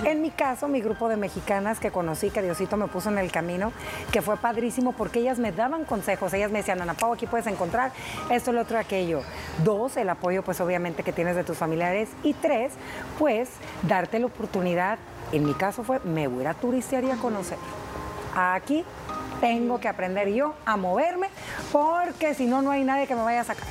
En 0.04 0.22
mi 0.22 0.30
caso, 0.30 0.68
mi 0.68 0.80
grupo 0.80 1.08
de 1.08 1.16
mexicanas 1.16 1.80
que 1.80 1.90
conocí, 1.90 2.30
que 2.30 2.42
Diosito 2.42 2.76
me 2.76 2.86
puso 2.86 3.10
en 3.10 3.18
el 3.18 3.30
camino, 3.30 3.72
que 4.10 4.22
fue 4.22 4.36
padrísimo 4.36 4.92
porque 4.92 5.20
ellas 5.20 5.38
me 5.38 5.52
daban 5.52 5.84
consejos, 5.84 6.32
ellas 6.34 6.50
me 6.50 6.58
decían, 6.58 6.80
Ana 6.80 6.94
Pau, 6.94 7.12
aquí 7.12 7.26
puedes 7.26 7.46
encontrar 7.46 7.92
esto, 8.30 8.52
lo 8.52 8.62
otro, 8.62 8.78
aquello. 8.78 9.22
Dos, 9.64 9.96
el 9.96 10.08
apoyo 10.08 10.42
pues 10.42 10.60
obviamente 10.60 11.02
que 11.02 11.12
tienes 11.12 11.36
de 11.36 11.44
tus 11.44 11.58
familiares. 11.58 12.08
Y 12.22 12.34
tres, 12.34 12.72
pues 13.18 13.50
darte 13.82 14.18
la 14.18 14.26
oportunidad 14.26 14.98
en 15.32 15.44
mi 15.44 15.54
caso 15.54 15.82
fue, 15.82 16.00
me 16.00 16.28
voy 16.28 16.44
a 16.46 16.54
turistear 16.54 17.04
y 17.04 17.10
a 17.10 17.16
conocer. 17.16 17.58
Aquí 18.34 18.84
tengo 19.40 19.80
que 19.80 19.88
aprender 19.88 20.28
yo 20.28 20.54
a 20.64 20.76
moverme 20.76 21.28
porque 21.72 22.34
si 22.34 22.46
no, 22.46 22.62
no 22.62 22.70
hay 22.70 22.84
nadie 22.84 23.06
que 23.06 23.14
me 23.14 23.22
vaya 23.22 23.40
a 23.40 23.44
sacar. 23.44 23.66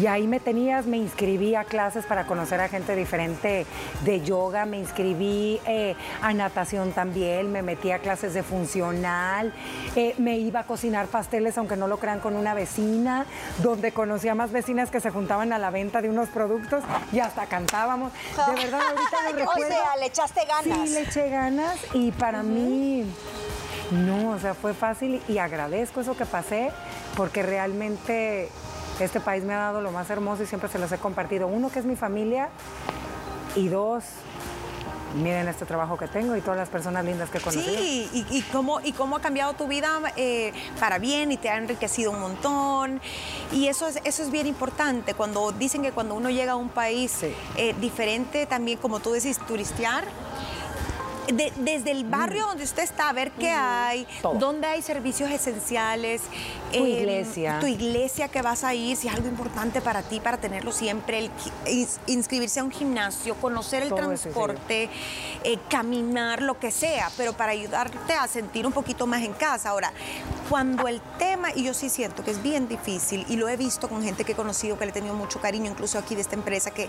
Y 0.00 0.06
ahí 0.06 0.26
me 0.26 0.40
tenías, 0.40 0.86
me 0.86 0.96
inscribí 0.96 1.54
a 1.54 1.64
clases 1.64 2.06
para 2.06 2.24
conocer 2.26 2.58
a 2.62 2.68
gente 2.68 2.96
diferente 2.96 3.66
de 4.02 4.20
yoga, 4.22 4.64
me 4.64 4.78
inscribí 4.78 5.60
eh, 5.66 5.94
a 6.22 6.32
natación 6.32 6.92
también, 6.92 7.52
me 7.52 7.60
metí 7.60 7.90
a 7.90 7.98
clases 7.98 8.32
de 8.32 8.42
funcional, 8.42 9.52
eh, 9.96 10.14
me 10.16 10.38
iba 10.38 10.60
a 10.60 10.64
cocinar 10.64 11.08
pasteles, 11.08 11.58
aunque 11.58 11.76
no 11.76 11.86
lo 11.86 11.98
crean, 11.98 12.20
con 12.20 12.34
una 12.34 12.54
vecina, 12.54 13.26
donde 13.58 13.92
conocía 13.92 14.34
más 14.34 14.52
vecinas 14.52 14.90
que 14.90 15.00
se 15.00 15.10
juntaban 15.10 15.52
a 15.52 15.58
la 15.58 15.68
venta 15.68 16.00
de 16.00 16.08
unos 16.08 16.30
productos 16.30 16.82
y 17.12 17.20
hasta 17.20 17.44
cantábamos. 17.44 18.10
De 18.14 18.54
verdad, 18.54 18.80
ahorita 18.80 19.30
lo 19.30 19.38
recuerdo. 19.38 19.60
O 19.60 19.72
sea, 19.72 19.96
le 19.98 20.06
echaste 20.06 20.40
ganas. 20.46 20.88
Sí, 20.88 20.94
le 20.94 21.02
eché 21.02 21.28
ganas 21.28 21.76
y 21.92 22.10
para 22.12 22.42
mí... 22.42 23.04
No, 23.90 24.30
o 24.30 24.38
sea, 24.38 24.54
fue 24.54 24.72
fácil 24.72 25.20
y 25.28 25.38
agradezco 25.38 26.00
eso 26.00 26.16
que 26.16 26.24
pasé 26.24 26.70
porque 27.16 27.42
realmente 27.42 28.48
este 29.04 29.20
país 29.20 29.44
me 29.44 29.54
ha 29.54 29.58
dado 29.58 29.80
lo 29.80 29.90
más 29.92 30.10
hermoso 30.10 30.42
y 30.42 30.46
siempre 30.46 30.68
se 30.68 30.78
los 30.78 30.90
he 30.92 30.98
compartido. 30.98 31.46
Uno, 31.46 31.70
que 31.70 31.78
es 31.78 31.84
mi 31.84 31.96
familia, 31.96 32.48
y 33.56 33.68
dos, 33.68 34.04
miren 35.14 35.48
este 35.48 35.66
trabajo 35.66 35.96
que 35.96 36.06
tengo 36.06 36.36
y 36.36 36.40
todas 36.40 36.56
las 36.56 36.68
personas 36.68 37.04
lindas 37.04 37.30
que 37.30 37.38
he 37.38 37.40
conocido. 37.40 37.76
Sí, 37.76 38.08
y, 38.30 38.42
cómo, 38.42 38.80
y 38.80 38.92
cómo 38.92 39.16
ha 39.16 39.20
cambiado 39.20 39.54
tu 39.54 39.66
vida 39.66 40.00
eh, 40.16 40.52
para 40.78 40.98
bien 40.98 41.32
y 41.32 41.36
te 41.36 41.48
ha 41.48 41.56
enriquecido 41.56 42.12
un 42.12 42.20
montón. 42.20 43.00
Y 43.52 43.66
eso 43.66 43.88
es, 43.88 43.98
eso 44.04 44.22
es 44.22 44.30
bien 44.30 44.46
importante. 44.46 45.14
Cuando 45.14 45.52
dicen 45.52 45.82
que 45.82 45.92
cuando 45.92 46.14
uno 46.14 46.30
llega 46.30 46.52
a 46.52 46.56
un 46.56 46.68
país 46.68 47.22
eh, 47.56 47.74
diferente, 47.80 48.46
también 48.46 48.78
como 48.78 49.00
tú 49.00 49.12
decís, 49.12 49.38
turistear, 49.46 50.04
desde 51.28 51.90
el 51.90 52.04
barrio 52.04 52.46
donde 52.46 52.64
usted 52.64 52.82
está, 52.82 53.08
a 53.08 53.12
ver 53.12 53.30
qué 53.32 53.50
hay, 53.50 54.06
dónde 54.38 54.66
hay 54.66 54.82
servicios 54.82 55.30
esenciales. 55.30 56.22
Tu 56.72 56.78
em, 56.78 56.86
iglesia. 56.86 57.58
Tu 57.60 57.66
iglesia 57.66 58.28
que 58.28 58.42
vas 58.42 58.64
a 58.64 58.74
ir, 58.74 58.96
si 58.96 59.08
es 59.08 59.14
algo 59.14 59.28
importante 59.28 59.80
para 59.80 60.02
ti, 60.02 60.20
para 60.20 60.38
tenerlo 60.38 60.72
siempre, 60.72 61.30
inscribirse 62.06 62.60
a 62.60 62.64
un 62.64 62.70
gimnasio, 62.70 63.34
conocer 63.36 63.82
el 63.82 63.94
transporte, 63.94 64.88
eh, 65.44 65.58
caminar, 65.68 66.42
lo 66.42 66.58
que 66.58 66.70
sea, 66.70 67.10
pero 67.16 67.32
para 67.32 67.52
ayudarte 67.52 68.12
a 68.14 68.26
sentir 68.26 68.66
un 68.66 68.72
poquito 68.72 69.06
más 69.06 69.22
en 69.22 69.32
casa. 69.32 69.70
Ahora, 69.70 69.92
cuando 70.48 70.88
el 70.88 71.00
tema, 71.18 71.48
y 71.54 71.64
yo 71.64 71.74
sí 71.74 71.88
siento 71.88 72.24
que 72.24 72.30
es 72.30 72.42
bien 72.42 72.68
difícil, 72.68 73.24
y 73.28 73.36
lo 73.36 73.48
he 73.48 73.56
visto 73.56 73.88
con 73.88 74.02
gente 74.02 74.24
que 74.24 74.32
he 74.32 74.36
conocido, 74.36 74.78
que 74.78 74.84
le 74.84 74.90
he 74.90 74.94
tenido 74.94 75.14
mucho 75.14 75.40
cariño, 75.40 75.70
incluso 75.70 75.98
aquí 75.98 76.14
de 76.14 76.22
esta 76.22 76.34
empresa, 76.34 76.70
que 76.70 76.88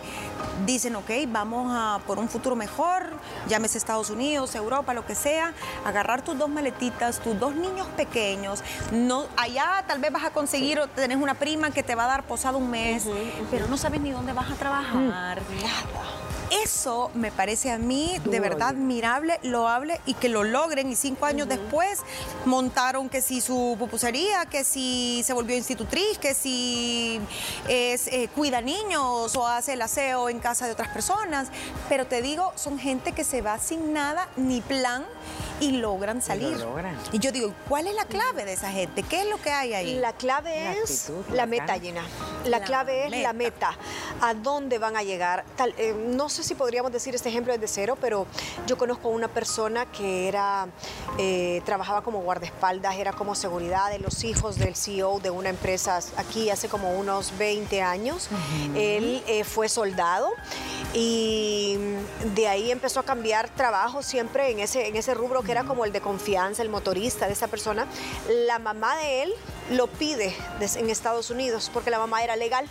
dicen, 0.66 0.96
ok, 0.96 1.10
vamos 1.28 1.72
a 1.72 2.00
por 2.08 2.20
un 2.20 2.30
futuro 2.30 2.56
mejor, 2.56 3.04
llámese 3.48 3.78
Estados 3.78 4.10
Unidos, 4.10 4.31
Europa, 4.36 4.94
lo 4.94 5.06
que 5.06 5.16
sea, 5.16 5.54
agarrar 5.86 6.22
tus 6.22 6.38
dos 6.38 6.50
maletitas, 6.50 7.20
tus 7.20 7.40
dos 7.40 7.56
niños 7.56 7.88
pequeños, 7.98 8.64
no, 8.92 9.28
allá 9.38 9.84
tal 9.88 10.00
vez 10.00 10.12
vas 10.12 10.24
a 10.24 10.32
conseguir 10.32 10.80
o 10.80 10.88
tenés 10.88 11.18
una 11.18 11.36
prima 11.36 11.72
que 11.72 11.84
te 11.84 11.96
va 11.96 12.06
a 12.06 12.08
dar 12.08 12.24
posado 12.24 12.58
un 12.58 12.70
mes, 12.70 13.06
pero 13.50 13.68
no 13.68 13.78
sabes 13.78 14.02
ni 14.02 14.12
dónde 14.12 14.34
vas 14.34 14.50
a 14.52 14.56
trabajar. 14.56 15.42
Nada. 15.62 16.31
Eso 16.52 17.12
me 17.14 17.32
parece 17.32 17.72
a 17.72 17.78
mí 17.78 18.20
de 18.26 18.40
verdad 18.42 18.70
admirable, 18.70 19.40
loable 19.42 20.02
y 20.06 20.16
que 20.16 20.28
lo 20.28 20.44
logren 20.44 20.92
y 20.92 20.96
cinco 20.96 21.26
años 21.26 21.48
después 21.48 22.00
montaron 22.46 23.08
que 23.08 23.22
si 23.22 23.40
su 23.40 23.78
pupusería, 23.80 24.46
que 24.48 24.66
si 24.66 25.24
se 25.26 25.32
volvió 25.32 25.56
institutriz, 25.56 26.18
que 26.18 26.34
si 26.34 27.22
es, 27.70 28.08
eh, 28.08 28.30
cuida 28.36 28.60
niños 28.60 29.34
o 29.36 29.48
hace 29.48 29.74
el 29.74 29.82
aseo 29.82 30.28
en 30.28 30.40
casa 30.40 30.66
de 30.66 30.74
otras 30.74 30.90
personas. 30.90 31.48
Pero 31.88 32.06
te 32.06 32.22
digo, 32.22 32.52
son 32.56 32.78
gente 32.78 33.14
que 33.14 33.24
se 33.24 33.42
va 33.42 33.58
sin 33.58 33.94
nada 33.94 34.28
ni 34.36 34.60
plan 34.60 35.06
y 35.62 35.74
logran 35.74 36.22
salir. 36.22 36.58
Y, 37.12 37.20
yo 37.20 37.32
digo, 37.32 37.54
¿cuál 37.70 37.88
es 37.88 37.96
la 37.96 38.06
clave 38.06 38.46
de 38.46 38.54
esa 38.54 38.72
gente? 38.72 39.04
¿Qué 39.04 39.22
es 39.22 39.30
lo 39.30 39.40
que 39.40 39.52
hay 39.52 39.74
ahí? 39.74 40.00
La 40.00 40.14
clave 40.14 40.82
es 40.82 41.12
la, 41.32 41.46
meta 41.46 41.78
llena. 41.78 42.04
La, 42.46 42.62
clave 42.64 43.06
es 43.06 43.22
la 43.22 43.32
meta. 43.32 43.78
¿A 44.22 44.34
dónde 44.34 44.80
van 44.80 44.98
a 44.98 45.04
llegar? 45.04 45.46
Tal, 45.56 45.74
eh, 45.78 45.94
no 45.94 46.30
sé 46.30 46.41
si 46.44 46.56
podríamos 46.56 46.92
decir 46.92 47.16
este 47.16 47.30
ejemplo 47.30 47.54
desde 47.54 47.68
cero, 47.68 47.98
pero 48.00 48.28
yo 48.68 48.78
conozco 48.78 49.10
a 49.10 49.12
una 49.12 49.28
persona 49.28 49.86
que 49.86 50.28
era, 50.28 50.68
eh, 51.18 51.62
trabajaba 51.66 52.04
como 52.04 52.22
guardaespaldas, 52.22 52.96
era 52.96 53.14
como 53.14 53.36
seguridad 53.36 53.90
de 53.90 54.00
los 54.00 54.24
hijos 54.24 54.58
del 54.58 54.76
CEO 54.76 55.20
de 55.20 55.30
una 55.30 55.50
empresa 55.50 56.00
aquí 56.18 56.50
hace 56.50 56.68
como 56.68 56.98
unos 56.98 57.38
20 57.38 57.82
años. 57.82 58.30
Él 58.76 59.24
eh, 59.28 59.44
fue 59.44 59.70
soldado 59.70 60.30
y 60.94 61.78
de 62.36 62.48
ahí 62.48 62.72
empezó 62.72 63.00
a 63.00 63.04
cambiar 63.04 63.50
trabajo 63.50 64.04
siempre 64.04 64.52
en 64.52 64.60
ese, 64.60 64.88
en 64.88 64.96
ese 64.96 65.14
rubro 65.14 65.42
que 65.42 65.52
era 65.52 65.64
como 65.64 65.86
el 65.86 65.92
de 65.92 66.02
confianza, 66.02 66.62
el 66.62 66.70
motorista 66.70 67.28
de 67.28 67.34
esa 67.34 67.48
persona, 67.48 67.88
la 68.48 68.60
mamá 68.60 68.96
de 68.98 69.24
él 69.24 69.34
lo 69.72 69.88
pide 69.88 70.36
en 70.76 70.90
Estados 70.90 71.30
Unidos 71.30 71.70
porque 71.74 71.90
la 71.90 72.00
mamá 72.00 72.24
era 72.24 72.36
legal 72.36 72.68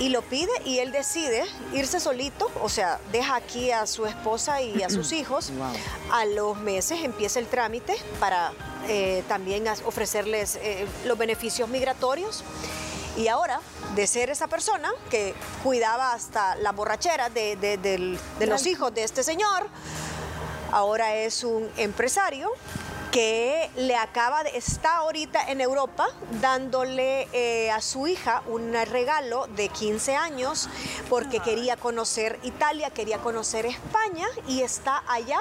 y 0.00 0.08
lo 0.08 0.22
pide 0.22 0.50
y 0.64 0.78
él 0.78 0.92
decide 0.92 1.44
irse 1.74 2.00
solito, 2.00 2.50
o 2.62 2.70
sea, 2.70 2.98
deja 3.12 3.36
aquí 3.36 3.70
a 3.70 3.86
su 3.86 4.06
esposa 4.06 4.62
y 4.62 4.82
a 4.82 4.88
sus 4.88 5.12
hijos. 5.20 5.52
A 6.10 6.24
los 6.24 6.56
meses 6.56 7.04
empieza 7.04 7.38
el 7.38 7.46
trámite 7.46 7.94
para 8.18 8.52
eh, 8.88 9.22
también 9.28 9.68
ofrecerles 9.84 10.56
eh, 10.56 10.86
los 11.04 11.18
beneficios 11.18 11.68
migratorios. 11.68 12.42
Y 13.18 13.28
ahora, 13.28 13.60
de 13.94 14.06
ser 14.06 14.30
esa 14.30 14.46
persona 14.48 14.90
que 15.10 15.34
cuidaba 15.62 16.14
hasta 16.14 16.54
la 16.56 16.72
borrachera 16.72 17.28
de 17.28 18.18
los 18.40 18.66
hijos 18.66 18.94
de 18.94 19.04
este 19.04 19.22
señor, 19.22 19.66
ahora 20.72 21.14
es 21.16 21.44
un 21.44 21.68
empresario 21.76 22.50
que 23.10 23.70
le 23.76 23.96
acaba 23.96 24.44
de, 24.44 24.56
está 24.56 24.98
ahorita 24.98 25.50
en 25.50 25.60
Europa 25.60 26.06
dándole 26.40 27.28
eh, 27.32 27.70
a 27.70 27.80
su 27.80 28.06
hija 28.06 28.42
un 28.46 28.72
regalo 28.72 29.46
de 29.48 29.68
15 29.68 30.14
años 30.16 30.68
porque 31.08 31.40
quería 31.40 31.76
conocer 31.76 32.38
Italia, 32.42 32.90
quería 32.90 33.18
conocer 33.18 33.66
España 33.66 34.26
y 34.46 34.62
está 34.62 35.02
allá 35.08 35.40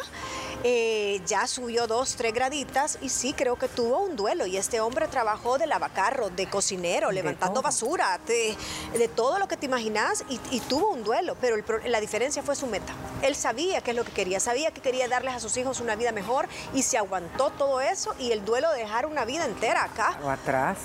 eh, 0.65 1.21
ya 1.25 1.47
subió 1.47 1.87
dos, 1.87 2.15
tres 2.15 2.33
graditas 2.33 2.97
y 3.01 3.07
sí, 3.07 3.31
creo 3.31 3.57
que 3.57 3.69
tuvo 3.69 3.99
un 3.99 4.17
duelo. 4.17 4.45
Y 4.45 4.57
este 4.57 4.81
hombre 4.81 5.07
trabajó 5.07 5.57
de 5.57 5.67
lavacarro, 5.67 6.29
de 6.29 6.49
cocinero, 6.49 7.11
levantando 7.11 7.61
basura, 7.61 8.19
de, 8.27 8.57
todo 9.15 9.39
lo 9.39 9.47
que 9.47 9.55
te 9.55 9.65
imaginas 9.67 10.25
y, 10.27 10.59
tuvo 10.61 10.89
un 10.89 11.03
duelo. 11.03 11.35
Pero 11.39 11.55
la 11.85 12.01
diferencia 12.01 12.43
fue 12.43 12.55
su 12.55 12.67
meta. 12.67 12.93
Él 13.21 13.35
sabía 13.35 13.81
qué 13.81 13.91
es 13.91 13.97
lo 13.97 14.03
que 14.03 14.11
quería, 14.11 14.39
sabía 14.39 14.71
que 14.71 14.81
quería 14.81 15.07
darles 15.07 15.33
a 15.33 15.39
sus 15.39 15.55
hijos 15.57 15.79
una 15.79 15.95
vida 15.95 16.11
mejor 16.11 16.47
y 16.73 16.83
se 16.83 16.97
aguantó 16.97 17.51
todo 17.59 17.79
eso 17.81 18.15
y 18.17 18.31
el 18.31 18.43
duelo 18.43 18.71
de 18.71 18.79
dejar 18.79 19.05
una 19.05 19.25
vida 19.25 19.45
entera 19.45 19.83
acá. 19.83 20.17
O 20.23 20.29
atrás. 20.29 20.79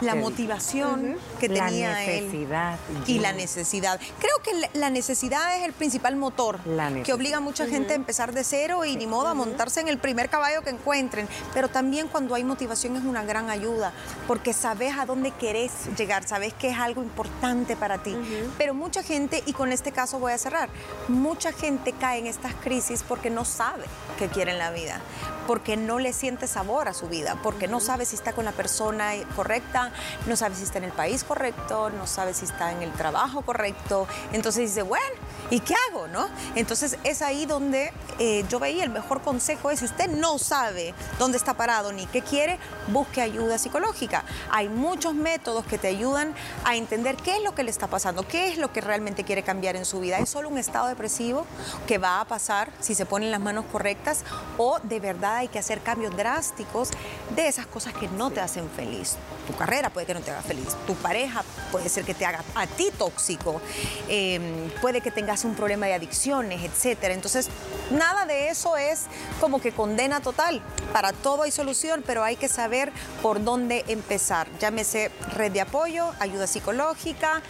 La 0.00 0.14
motivación 0.14 1.18
que 1.38 1.50
tenía 1.50 1.90
la 1.90 1.98
necesidad. 1.98 2.78
Y 3.06 3.18
la 3.18 3.32
necesidad. 3.32 4.00
Creo 4.18 4.36
que 4.42 4.78
la 4.78 4.88
necesidad 4.88 5.58
es 5.58 5.64
el 5.64 5.74
principal 5.74 6.16
motor 6.16 6.58
que 7.04 7.12
obliga 7.12 7.36
a 7.36 7.40
mucha 7.40 7.66
gente 7.66 7.92
a 7.92 7.96
empezar 7.96 8.32
de 8.32 8.44
cero 8.44 8.86
y 8.86 8.96
modo 9.06 9.28
a 9.28 9.34
montarse 9.34 9.80
en 9.80 9.88
el 9.88 9.98
primer 9.98 10.30
caballo 10.30 10.62
que 10.62 10.70
encuentren, 10.70 11.28
pero 11.52 11.68
también 11.68 12.08
cuando 12.08 12.34
hay 12.34 12.44
motivación 12.44 12.96
es 12.96 13.04
una 13.04 13.24
gran 13.24 13.50
ayuda, 13.50 13.92
porque 14.26 14.52
sabes 14.52 14.96
a 14.96 15.04
dónde 15.04 15.32
querés 15.32 15.72
llegar, 15.96 16.26
sabes 16.26 16.54
que 16.54 16.70
es 16.70 16.78
algo 16.78 17.02
importante 17.02 17.76
para 17.76 17.98
ti. 17.98 18.16
Pero 18.56 18.72
mucha 18.72 19.02
gente, 19.02 19.42
y 19.46 19.52
con 19.52 19.72
este 19.72 19.92
caso 19.92 20.18
voy 20.18 20.32
a 20.32 20.38
cerrar, 20.38 20.68
mucha 21.08 21.52
gente 21.52 21.92
cae 21.92 22.20
en 22.20 22.26
estas 22.26 22.54
crisis 22.54 23.02
porque 23.02 23.30
no 23.30 23.44
sabe 23.44 23.84
qué 24.18 24.28
quiere 24.28 24.52
en 24.52 24.58
la 24.58 24.70
vida, 24.70 25.00
porque 25.46 25.76
no 25.76 25.98
le 25.98 26.12
siente 26.12 26.46
sabor 26.46 26.88
a 26.88 26.94
su 26.94 27.08
vida, 27.08 27.36
porque 27.42 27.68
no 27.68 27.80
sabe 27.80 28.04
si 28.04 28.16
está 28.16 28.32
con 28.32 28.44
la 28.44 28.52
persona 28.52 29.12
correcta, 29.36 29.92
no 30.26 30.36
sabe 30.36 30.54
si 30.54 30.64
está 30.64 30.78
en 30.78 30.84
el 30.84 30.92
país 30.92 31.24
correcto, 31.24 31.90
no 31.90 32.06
sabe 32.06 32.34
si 32.34 32.44
está 32.44 32.72
en 32.72 32.82
el 32.82 32.92
trabajo 32.92 33.42
correcto. 33.42 34.06
Entonces 34.32 34.68
dice, 34.68 34.82
bueno, 34.82 35.04
¿y 35.50 35.60
qué 35.60 35.74
hago? 35.90 36.04
¿no? 36.08 36.28
Entonces 36.54 36.98
es 37.04 37.22
ahí 37.22 37.46
donde 37.46 37.92
eh, 38.18 38.44
yo 38.48 38.58
veía 38.58 38.84
el 38.84 38.90
mejor 38.90 39.22
consejo 39.22 39.70
es 39.70 39.80
si 39.80 39.86
usted 39.86 40.08
no 40.08 40.38
sabe 40.38 40.94
dónde 41.18 41.36
está 41.36 41.54
parado 41.54 41.92
ni 41.92 42.06
qué 42.06 42.22
quiere, 42.22 42.58
busque 42.88 43.20
ayuda 43.20 43.58
psicológica. 43.58 44.24
Hay 44.50 44.68
muchos 44.68 45.14
métodos 45.14 45.64
que 45.66 45.78
te 45.78 45.88
ayudan 45.88 46.34
a 46.64 46.76
entender 46.76 47.16
qué 47.16 47.36
es 47.36 47.42
lo 47.42 47.54
que 47.54 47.62
le 47.62 47.70
está 47.70 47.86
pasando, 47.86 48.26
qué 48.26 48.48
es 48.48 48.58
lo 48.58 48.72
que 48.72 48.80
realmente 48.80 49.24
quiere 49.24 49.42
cambiar 49.42 49.76
en 49.76 49.84
su 49.84 50.00
vida. 50.00 50.18
¿Es 50.18 50.28
solo 50.28 50.48
un 50.48 50.58
estado 50.58 50.88
depresivo 50.88 51.46
que 51.86 51.98
va 51.98 52.20
a 52.20 52.24
pasar 52.24 52.70
si 52.80 52.94
se 52.94 53.06
ponen 53.06 53.30
las 53.30 53.40
manos 53.40 53.64
correctas 53.70 54.24
o 54.58 54.78
de 54.82 55.00
verdad 55.00 55.36
hay 55.36 55.48
que 55.48 55.58
hacer 55.58 55.80
cambios 55.80 56.16
drásticos 56.16 56.90
de 57.34 57.48
esas 57.48 57.66
cosas 57.66 57.94
que 57.94 58.08
no 58.08 58.30
te 58.30 58.40
hacen 58.40 58.68
feliz? 58.70 59.16
Tu 59.46 59.54
carrera 59.54 59.90
puede 59.90 60.06
que 60.06 60.14
no 60.14 60.20
te 60.20 60.30
haga 60.30 60.42
feliz, 60.42 60.68
tu 60.86 60.94
pareja 60.94 61.44
puede 61.70 61.88
ser 61.88 62.04
que 62.04 62.14
te 62.14 62.24
haga 62.24 62.42
a 62.54 62.66
ti 62.66 62.90
tóxico, 62.96 63.60
em, 64.08 64.70
puede 64.80 65.00
que 65.00 65.10
tengas 65.24 65.46
un 65.46 65.54
problema 65.54 65.86
de 65.86 65.94
adicciones, 65.94 66.62
etcétera. 66.62 67.14
Entonces, 67.14 67.48
nada 67.90 68.26
de 68.26 68.48
eso 68.50 68.76
es 68.76 69.06
como 69.40 69.58
que 69.58 69.72
condena 69.72 70.20
total. 70.20 70.60
Para 70.92 71.14
todo 71.14 71.44
hay 71.44 71.50
solución, 71.50 72.04
pero 72.06 72.22
hay 72.22 72.36
que 72.36 72.46
saber 72.46 72.92
por 73.22 73.42
dónde 73.42 73.86
empezar. 73.88 74.46
Llámese 74.60 75.10
red 75.34 75.50
de 75.50 75.62
apoyo, 75.62 76.12
ayuda 76.20 76.46
psicológica, 76.46 77.40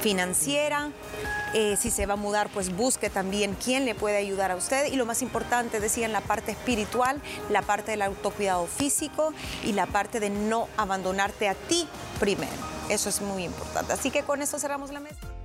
financiera. 0.00 0.92
Eh, 1.54 1.76
si 1.76 1.90
se 1.90 2.06
va 2.06 2.14
a 2.14 2.16
mudar, 2.16 2.50
pues 2.50 2.76
busque 2.76 3.10
también 3.10 3.56
quién 3.56 3.84
le 3.84 3.96
puede 3.96 4.18
ayudar 4.18 4.52
a 4.52 4.56
usted. 4.56 4.86
Y 4.92 4.94
lo 4.94 5.04
más 5.04 5.20
importante, 5.20 5.80
decían, 5.80 6.12
la 6.12 6.20
parte 6.20 6.52
espiritual, 6.52 7.20
la 7.50 7.62
parte 7.62 7.90
del 7.90 8.02
autocuidado 8.02 8.68
físico 8.68 9.32
y 9.64 9.72
la 9.72 9.86
parte 9.86 10.20
de 10.20 10.30
no 10.30 10.68
abandonarte 10.76 11.48
a 11.48 11.54
ti 11.54 11.88
primero. 12.20 12.52
Eso 12.88 13.08
es 13.08 13.20
muy 13.20 13.42
importante. 13.42 13.92
Así 13.92 14.12
que 14.12 14.22
con 14.22 14.40
eso 14.40 14.60
cerramos 14.60 14.92
la 14.92 15.00
mesa. 15.00 15.37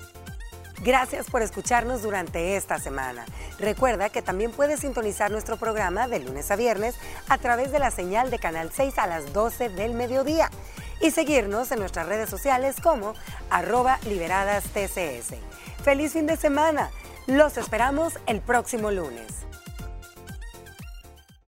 Gracias 0.84 1.30
por 1.30 1.42
escucharnos 1.42 2.02
durante 2.02 2.58
esta 2.58 2.78
semana. 2.78 3.26
Recuerda 3.58 4.10
que 4.10 4.22
también 4.22 4.52
puedes 4.52 4.82
sintonizar 4.82 5.32
nuestro 5.32 5.56
programa 5.56 6.10
de 6.10 6.20
lunes 6.20 6.52
a 6.52 6.58
viernes 6.58 6.96
a 7.30 7.38
través 7.38 7.72
de 7.72 7.80
la 7.80 7.90
señal 7.90 8.30
de 8.30 8.38
Canal 8.38 8.70
6 8.70 8.98
a 8.98 9.08
las 9.08 9.32
12 9.32 9.70
del 9.70 9.94
mediodía 9.94 10.50
y 11.00 11.12
seguirnos 11.12 11.72
en 11.72 11.80
nuestras 11.80 12.08
redes 12.08 12.30
sociales 12.30 12.76
como 12.84 13.14
arroba 13.50 13.98
liberadas 14.06 14.66
TCS. 14.66 15.36
Feliz 15.84 16.12
fin 16.12 16.28
de 16.28 16.36
semana. 16.36 16.90
Los 17.28 17.56
esperamos 17.56 18.20
el 18.28 18.42
próximo 18.42 18.92
lunes. 18.92 19.53